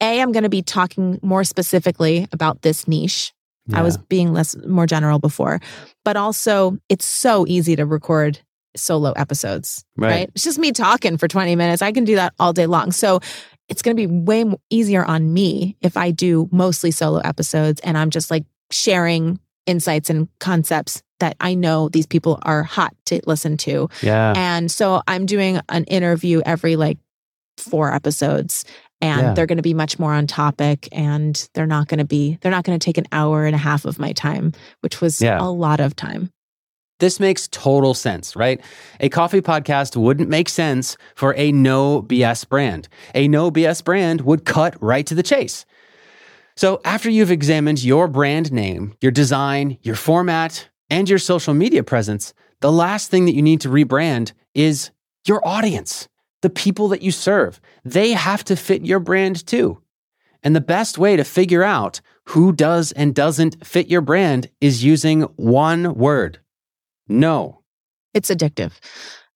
a, 0.00 0.20
I'm 0.20 0.32
going 0.32 0.42
to 0.42 0.48
be 0.48 0.62
talking 0.62 1.18
more 1.22 1.44
specifically 1.44 2.26
about 2.32 2.62
this 2.62 2.86
niche. 2.86 3.32
Yeah. 3.66 3.78
I 3.78 3.82
was 3.82 3.96
being 3.96 4.32
less 4.32 4.56
more 4.66 4.86
general 4.86 5.20
before, 5.20 5.60
but 6.04 6.16
also 6.16 6.78
it's 6.88 7.06
so 7.06 7.46
easy 7.46 7.76
to 7.76 7.86
record 7.86 8.40
solo 8.76 9.12
episodes, 9.12 9.84
right. 9.96 10.10
right? 10.10 10.30
It's 10.34 10.44
just 10.44 10.58
me 10.58 10.72
talking 10.72 11.16
for 11.16 11.28
20 11.28 11.54
minutes. 11.56 11.82
I 11.82 11.92
can 11.92 12.04
do 12.04 12.16
that 12.16 12.32
all 12.38 12.52
day 12.52 12.66
long. 12.66 12.90
So 12.90 13.20
it's 13.68 13.82
going 13.82 13.96
to 13.96 14.06
be 14.06 14.12
way 14.12 14.44
easier 14.70 15.04
on 15.04 15.32
me 15.32 15.76
if 15.80 15.96
I 15.96 16.10
do 16.10 16.48
mostly 16.52 16.90
solo 16.90 17.18
episodes 17.20 17.80
and 17.80 17.96
I'm 17.96 18.10
just 18.10 18.30
like 18.30 18.44
sharing 18.70 19.38
insights 19.66 20.10
and 20.10 20.28
concepts 20.40 21.02
that 21.20 21.36
I 21.40 21.54
know 21.54 21.88
these 21.88 22.06
people 22.06 22.38
are 22.42 22.64
hot 22.64 22.94
to 23.06 23.20
listen 23.26 23.56
to. 23.58 23.88
Yeah. 24.02 24.34
And 24.36 24.70
so 24.70 25.02
I'm 25.06 25.24
doing 25.26 25.60
an 25.68 25.84
interview 25.84 26.42
every 26.44 26.76
like 26.76 26.98
four 27.56 27.92
episodes 27.92 28.64
and 29.00 29.20
yeah. 29.20 29.34
they're 29.34 29.46
going 29.46 29.56
to 29.56 29.62
be 29.62 29.74
much 29.74 29.98
more 29.98 30.12
on 30.12 30.26
topic 30.26 30.88
and 30.92 31.48
they're 31.54 31.66
not 31.66 31.88
going 31.88 31.98
to 31.98 32.04
be 32.04 32.38
they're 32.40 32.52
not 32.52 32.64
going 32.64 32.78
to 32.78 32.84
take 32.84 32.98
an 32.98 33.06
hour 33.12 33.44
and 33.44 33.54
a 33.54 33.58
half 33.58 33.84
of 33.84 33.98
my 33.98 34.12
time 34.12 34.52
which 34.80 35.00
was 35.00 35.20
yeah. 35.20 35.38
a 35.40 35.50
lot 35.50 35.80
of 35.80 35.94
time 35.94 36.30
this 37.02 37.18
makes 37.18 37.48
total 37.48 37.94
sense, 37.94 38.36
right? 38.36 38.60
A 39.00 39.08
coffee 39.08 39.40
podcast 39.40 39.96
wouldn't 39.96 40.28
make 40.28 40.48
sense 40.48 40.96
for 41.16 41.34
a 41.36 41.50
no 41.50 42.00
BS 42.00 42.48
brand. 42.48 42.88
A 43.12 43.26
no 43.26 43.50
BS 43.50 43.82
brand 43.82 44.20
would 44.20 44.44
cut 44.44 44.80
right 44.80 45.04
to 45.08 45.16
the 45.16 45.22
chase. 45.24 45.66
So, 46.54 46.80
after 46.84 47.10
you've 47.10 47.32
examined 47.32 47.82
your 47.82 48.06
brand 48.06 48.52
name, 48.52 48.94
your 49.00 49.10
design, 49.10 49.78
your 49.82 49.96
format, 49.96 50.68
and 50.90 51.08
your 51.08 51.18
social 51.18 51.54
media 51.54 51.82
presence, 51.82 52.34
the 52.60 52.70
last 52.70 53.10
thing 53.10 53.24
that 53.24 53.34
you 53.34 53.42
need 53.42 53.60
to 53.62 53.68
rebrand 53.68 54.30
is 54.54 54.92
your 55.26 55.44
audience 55.44 56.08
the 56.42 56.50
people 56.50 56.86
that 56.88 57.02
you 57.02 57.10
serve. 57.10 57.60
They 57.84 58.12
have 58.12 58.44
to 58.44 58.54
fit 58.54 58.84
your 58.84 59.00
brand 59.00 59.44
too. 59.44 59.80
And 60.44 60.54
the 60.54 60.60
best 60.60 60.98
way 60.98 61.16
to 61.16 61.24
figure 61.24 61.64
out 61.64 62.00
who 62.26 62.52
does 62.52 62.92
and 62.92 63.12
doesn't 63.12 63.66
fit 63.66 63.88
your 63.88 64.02
brand 64.02 64.50
is 64.60 64.84
using 64.84 65.22
one 65.36 65.94
word 65.94 66.38
no. 67.08 67.62
It's 68.14 68.30
addictive. 68.30 68.72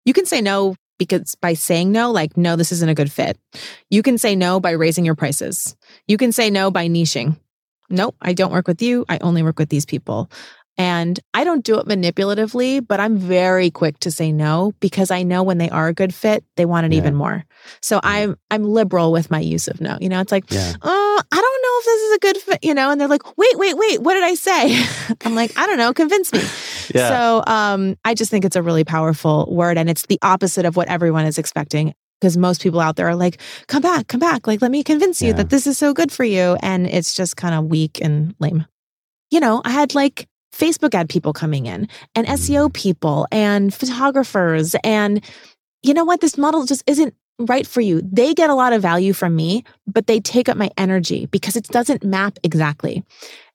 You 0.05 0.13
can 0.13 0.27
say 0.27 0.41
no 0.41 0.77
because 0.99 1.35
by 1.35 1.55
saying 1.55 1.93
no, 1.93 2.11
like, 2.11 2.37
no, 2.37 2.57
this 2.57 2.73
isn't 2.73 2.89
a 2.89 2.95
good 2.95 3.13
fit. 3.13 3.39
You 3.91 4.03
can 4.03 4.19
say 4.19 4.37
no 4.37 4.61
by 4.61 4.73
raising 4.73 5.05
your 5.05 5.15
prices. 5.15 5.77
You 6.07 6.17
can 6.17 6.33
say 6.33 6.51
no 6.51 6.71
by 6.71 6.89
niching. 6.89 7.39
Nope, 7.89 8.17
I 8.21 8.33
don't 8.33 8.53
work 8.53 8.67
with 8.67 8.83
you. 8.83 9.05
I 9.09 9.19
only 9.19 9.43
work 9.43 9.59
with 9.59 9.69
these 9.69 9.87
people. 9.87 10.31
And 10.79 11.19
I 11.33 11.45
don't 11.45 11.65
do 11.65 11.79
it 11.79 11.87
manipulatively, 11.87 12.87
but 12.87 13.01
I'm 13.01 13.17
very 13.17 13.71
quick 13.71 13.99
to 14.01 14.11
say 14.11 14.31
no 14.31 14.75
because 14.81 15.11
I 15.11 15.23
know 15.23 15.43
when 15.43 15.57
they 15.57 15.71
are 15.71 15.89
a 15.89 15.95
good 15.95 16.13
fit, 16.13 16.45
they 16.57 16.67
want 16.67 16.85
it 16.85 16.93
yeah. 16.93 16.99
even 16.99 17.15
more. 17.15 17.45
So 17.81 17.97
yeah. 17.97 18.01
I'm 18.11 18.37
I'm 18.51 18.65
liberal 18.65 19.11
with 19.11 19.31
my 19.31 19.41
use 19.41 19.69
of 19.69 19.81
no. 19.81 19.97
You 20.01 20.11
know, 20.11 20.21
it's 20.21 20.33
like, 20.33 20.51
yeah. 20.51 20.75
oh, 20.83 21.23
I 21.33 21.41
don't 21.41 21.56
know 21.77 21.81
if 21.81 21.85
this 21.85 22.03
is 22.03 22.17
a 22.17 22.19
good 22.19 22.37
fit, 22.39 22.65
you 22.65 22.75
know, 22.75 22.91
and 22.91 23.01
they're 23.01 23.09
like, 23.09 23.37
wait, 23.37 23.59
wait, 23.59 23.77
wait, 23.77 24.03
what 24.03 24.15
did 24.15 24.25
I 24.25 24.35
say? 24.35 24.85
I'm 25.25 25.35
like, 25.35 25.57
I 25.57 25.67
don't 25.67 25.79
know, 25.79 25.93
convince 25.93 26.33
me. 26.33 26.41
yeah. 26.95 27.09
So 27.09 27.45
um, 27.47 27.97
I 28.05 28.15
just 28.15 28.31
think 28.31 28.45
it's 28.45 28.57
a 28.57 28.63
really 28.63 28.85
powerful 28.85 29.47
word 29.51 29.79
and 29.79 29.89
it's 29.91 30.07
the 30.07 30.19
opposite 30.23 30.65
of 30.65 30.77
what 30.77 30.89
everyone 30.89 31.25
is 31.25 31.39
expecting 31.39 31.95
because 32.21 32.37
most 32.37 32.63
people 32.63 32.81
out 32.81 32.97
there 32.97 33.09
are 33.09 33.17
like, 33.17 33.41
come 33.69 33.83
back, 33.83 34.09
come 34.09 34.21
back. 34.21 34.47
Like, 34.47 34.63
let 34.63 34.71
me 34.71 34.83
convince 34.83 35.21
you 35.21 35.35
that 35.35 35.51
this 35.51 35.67
is 35.67 35.77
so 35.77 35.93
good 35.93 36.11
for 36.11 36.25
you. 36.25 36.57
And 36.63 36.87
it's 36.87 37.15
just 37.15 37.37
kind 37.37 37.55
of 37.55 37.67
weak 37.67 38.01
and 38.01 38.35
lame. 38.39 38.67
You 39.31 39.41
know, 39.41 39.61
I 39.65 39.71
had 39.71 39.95
like 39.95 40.27
Facebook 40.55 40.95
ad 40.95 41.09
people 41.09 41.33
coming 41.33 41.67
in 41.67 41.89
and 42.15 42.27
SEO 42.27 42.73
people 42.73 43.27
and 43.31 43.73
photographers. 43.73 44.75
And 44.83 45.23
you 45.83 45.93
know 45.93 46.05
what? 46.05 46.21
This 46.21 46.39
model 46.39 46.65
just 46.65 46.83
isn't 46.87 47.15
right 47.39 47.67
for 47.67 47.81
you. 47.81 48.01
They 48.03 48.35
get 48.35 48.51
a 48.51 48.55
lot 48.55 48.73
of 48.73 48.83
value 48.83 49.13
from 49.13 49.37
me, 49.37 49.65
but 49.87 50.07
they 50.07 50.21
take 50.21 50.49
up 50.49 50.57
my 50.57 50.71
energy 50.77 51.27
because 51.27 51.57
it 51.57 51.69
doesn't 51.69 52.05
map 52.05 52.39
exactly. 52.43 53.05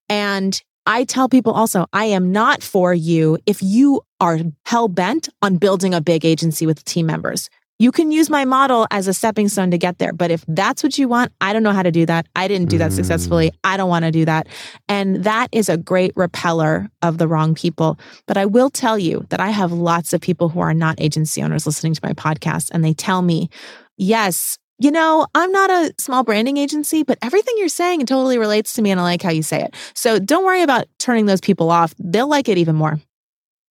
And 0.10 0.62
I 0.86 1.04
tell 1.04 1.30
people 1.30 1.54
also, 1.54 1.86
I 1.94 2.06
am 2.06 2.32
not 2.32 2.64
for 2.64 2.94
you 2.94 3.38
if 3.46 3.62
you 3.62 4.02
are 4.20 4.40
hell 4.66 4.88
bent 4.88 5.30
on 5.42 5.58
building 5.58 5.94
a 5.94 6.02
big 6.02 6.26
agency 6.26 6.66
with 6.66 6.84
team 6.86 7.06
members. 7.06 7.50
You 7.82 7.92
can 7.92 8.12
use 8.12 8.30
my 8.30 8.46
model 8.46 8.86
as 8.92 9.08
a 9.08 9.14
stepping 9.14 9.50
stone 9.50 9.72
to 9.72 9.78
get 9.80 9.98
there. 9.98 10.14
But 10.14 10.30
if 10.30 10.46
that's 10.48 10.84
what 10.84 11.00
you 11.00 11.08
want, 11.08 11.32
I 11.42 11.52
don't 11.52 11.64
know 11.64 11.72
how 11.72 11.82
to 11.82 11.90
do 11.90 12.06
that. 12.06 12.28
I 12.36 12.48
didn't 12.48 12.70
do 12.70 12.78
that 12.78 12.92
mm. 12.92 12.96
successfully. 12.96 13.52
I 13.64 13.76
don't 13.76 13.90
want 13.90 14.06
to 14.06 14.12
do 14.12 14.24
that. 14.24 14.46
And 14.88 15.24
that 15.24 15.48
is 15.52 15.68
a 15.68 15.78
great 15.78 16.12
repeller 16.16 16.92
of 17.02 17.18
the 17.18 17.28
wrong 17.28 17.56
people. 17.56 17.98
But 18.28 18.38
I 18.38 18.46
will 18.46 18.70
tell 18.70 19.00
you 19.00 19.26
that 19.30 19.40
I 19.40 19.50
have 19.50 19.72
lots 19.72 20.14
of 20.14 20.22
people 20.22 20.48
who 20.48 20.60
are 20.60 20.76
not 20.76 21.02
agency 21.02 21.42
owners 21.42 21.66
listening 21.66 21.96
to 21.96 22.02
my 22.04 22.14
podcast, 22.14 22.70
and 22.72 22.86
they 22.86 22.94
tell 22.94 23.24
me, 23.24 23.50
yes, 23.98 24.60
you 24.78 24.92
know, 24.92 25.26
I'm 25.34 25.52
not 25.52 25.72
a 25.72 25.92
small 25.98 26.24
branding 26.24 26.58
agency, 26.58 27.02
but 27.02 27.18
everything 27.24 27.56
you're 27.58 27.68
saying 27.68 28.06
totally 28.06 28.38
relates 28.38 28.74
to 28.74 28.84
me 28.84 28.92
and 28.92 29.00
I 29.00 29.04
like 29.04 29.24
how 29.24 29.32
you 29.32 29.42
say 29.42 29.64
it. 29.64 29.74
So 29.96 30.20
don't 30.20 30.46
worry 30.46 30.62
about 30.62 30.86
turning 31.00 31.26
those 31.26 31.42
people 31.42 31.72
off. 31.72 31.96
They'll 31.98 32.30
like 32.30 32.48
it 32.48 32.60
even 32.60 32.76
more. 32.76 33.02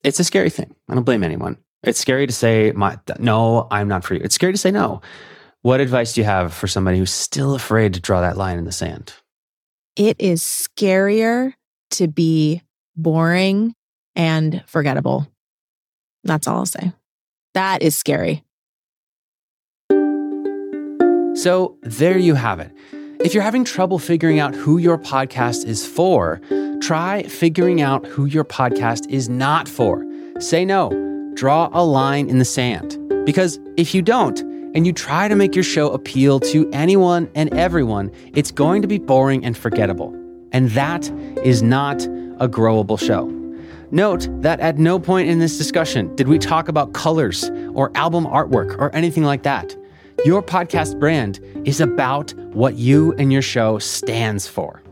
It's 0.03 0.19
a 0.19 0.25
scary 0.25 0.51
thing. 0.51 0.75
I 0.89 0.95
don't 0.95 1.05
blame 1.05 1.23
anyone. 1.23 1.59
It's 1.83 1.99
scary 1.99 2.27
to 2.27 2.33
say, 2.33 2.73
my, 2.73 2.99
no, 3.19 3.67
I'm 3.71 3.89
not 3.89 4.05
for 4.05 4.15
you. 4.15 4.21
It's 4.23 4.35
scary 4.35 4.53
to 4.53 4.59
say 4.59 4.71
no. 4.71 5.01
What 5.63 5.81
advice 5.81 6.13
do 6.13 6.21
you 6.21 6.25
have 6.25 6.53
for 6.53 6.67
somebody 6.67 6.99
who's 6.99 7.11
still 7.11 7.55
afraid 7.55 7.95
to 7.95 8.01
draw 8.01 8.21
that 8.21 8.37
line 8.37 8.59
in 8.59 8.65
the 8.65 8.73
sand? 8.73 9.15
It 9.97 10.17
is 10.19 10.43
scarier 10.43 11.55
to 11.93 12.09
be 12.09 12.63
boring 12.97 13.75
and 14.15 14.63
forgettable. 14.67 15.27
That's 16.25 16.47
all 16.47 16.59
I'll 16.59 16.67
say. 16.67 16.93
That 17.55 17.83
is 17.83 17.97
scary. 17.97 18.45
So 21.35 21.79
there 21.83 22.19
you 22.19 22.35
have 22.35 22.61
it. 22.61 22.71
If 23.21 23.35
you're 23.35 23.43
having 23.43 23.65
trouble 23.65 23.99
figuring 23.99 24.39
out 24.39 24.55
who 24.55 24.79
your 24.79 24.99
podcast 24.99 25.67
is 25.67 25.87
for, 25.87 26.41
try 26.81 27.23
figuring 27.25 27.81
out 27.81 28.07
who 28.07 28.27
your 28.27 28.45
podcast 28.45 29.09
is 29.09 29.29
not 29.29 29.69
for. 29.69 30.05
Say 30.39 30.65
no 30.65 31.10
draw 31.35 31.69
a 31.73 31.85
line 31.85 32.29
in 32.29 32.39
the 32.39 32.45
sand. 32.45 32.99
Because 33.25 33.59
if 33.77 33.95
you 33.95 34.03
don't, 34.03 34.41
and 34.75 34.87
you 34.87 34.93
try 34.93 35.29
to 35.29 35.35
make 35.35 35.55
your 35.55 35.65
show 35.65 35.91
appeal 35.91 36.39
to 36.41 36.69
anyone 36.73 37.29
and 37.35 37.53
everyone, 37.55 38.11
it's 38.35 38.51
going 38.51 38.83
to 38.83 38.89
be 38.89 38.99
boring 38.99 39.45
and 39.45 39.57
forgettable. 39.57 40.15
And 40.53 40.71
that 40.71 41.09
is 41.45 41.63
not 41.63 42.03
a 42.05 42.49
growable 42.49 42.99
show. 42.99 43.27
Note 43.91 44.29
that 44.43 44.61
at 44.61 44.79
no 44.79 44.99
point 44.99 45.29
in 45.29 45.41
this 45.41 45.59
discussion 45.59 46.15
did 46.15 46.29
we 46.29 46.39
talk 46.39 46.69
about 46.69 46.93
colors 46.93 47.51
or 47.75 47.91
album 47.97 48.25
artwork 48.25 48.79
or 48.79 48.95
anything 48.95 49.25
like 49.25 49.43
that. 49.43 49.77
Your 50.25 50.43
podcast 50.43 50.99
brand 51.01 51.41
is 51.65 51.81
about 51.81 52.33
what 52.53 52.77
you 52.77 53.13
and 53.15 53.33
your 53.33 53.43
show 53.43 53.79
stands 53.79 54.47
for. 54.47 54.83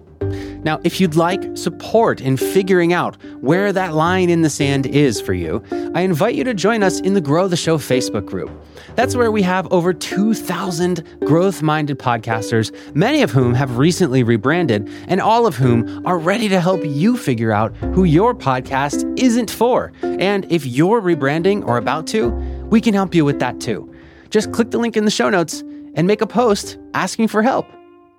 Now, 0.64 0.80
if 0.84 1.00
you'd 1.00 1.14
like 1.14 1.56
support 1.56 2.20
in 2.20 2.36
figuring 2.36 2.92
out 2.92 3.16
where 3.40 3.72
that 3.72 3.94
line 3.94 4.30
in 4.30 4.42
the 4.42 4.50
sand 4.50 4.86
is 4.86 5.20
for 5.20 5.34
you, 5.34 5.62
I 5.94 6.02
invite 6.02 6.34
you 6.34 6.44
to 6.44 6.54
join 6.54 6.82
us 6.82 7.00
in 7.00 7.14
the 7.14 7.20
Grow 7.20 7.48
the 7.48 7.56
Show 7.56 7.78
Facebook 7.78 8.26
group. 8.26 8.50
That's 8.94 9.14
where 9.14 9.30
we 9.30 9.42
have 9.42 9.72
over 9.72 9.92
2,000 9.92 11.04
growth 11.20 11.62
minded 11.62 11.98
podcasters, 11.98 12.74
many 12.94 13.22
of 13.22 13.30
whom 13.30 13.54
have 13.54 13.78
recently 13.78 14.22
rebranded, 14.22 14.88
and 15.06 15.20
all 15.20 15.46
of 15.46 15.56
whom 15.56 16.04
are 16.06 16.18
ready 16.18 16.48
to 16.48 16.60
help 16.60 16.84
you 16.84 17.16
figure 17.16 17.52
out 17.52 17.74
who 17.94 18.04
your 18.04 18.34
podcast 18.34 19.04
isn't 19.18 19.50
for. 19.50 19.92
And 20.02 20.50
if 20.50 20.66
you're 20.66 21.00
rebranding 21.00 21.64
or 21.66 21.76
about 21.76 22.06
to, 22.08 22.30
we 22.70 22.80
can 22.80 22.94
help 22.94 23.14
you 23.14 23.24
with 23.24 23.38
that 23.38 23.60
too. 23.60 23.94
Just 24.30 24.52
click 24.52 24.70
the 24.72 24.78
link 24.78 24.96
in 24.96 25.04
the 25.04 25.10
show 25.10 25.30
notes 25.30 25.62
and 25.94 26.06
make 26.06 26.20
a 26.20 26.26
post 26.26 26.78
asking 26.94 27.28
for 27.28 27.42
help. 27.42 27.66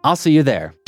I'll 0.04 0.16
see 0.16 0.32
you 0.32 0.44
there. 0.44 0.79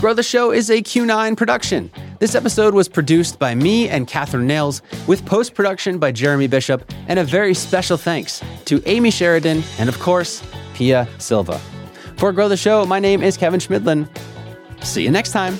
Grow 0.00 0.14
the 0.14 0.22
Show 0.22 0.52
is 0.52 0.70
a 0.70 0.80
Q9 0.80 1.36
production. 1.36 1.90
This 2.20 2.36
episode 2.36 2.72
was 2.72 2.88
produced 2.88 3.40
by 3.40 3.56
me 3.56 3.88
and 3.88 4.06
Catherine 4.06 4.46
Nails, 4.46 4.80
with 5.08 5.26
post 5.26 5.54
production 5.54 5.98
by 5.98 6.12
Jeremy 6.12 6.46
Bishop, 6.46 6.88
and 7.08 7.18
a 7.18 7.24
very 7.24 7.52
special 7.52 7.96
thanks 7.96 8.40
to 8.66 8.80
Amy 8.86 9.10
Sheridan 9.10 9.64
and, 9.76 9.88
of 9.88 9.98
course, 9.98 10.40
Pia 10.74 11.08
Silva. 11.18 11.58
For 12.16 12.32
Grow 12.32 12.48
the 12.48 12.56
Show, 12.56 12.86
my 12.86 13.00
name 13.00 13.24
is 13.24 13.36
Kevin 13.36 13.58
Chemidlin. 13.58 14.08
See 14.84 15.02
you 15.02 15.10
next 15.10 15.32
time. 15.32 15.58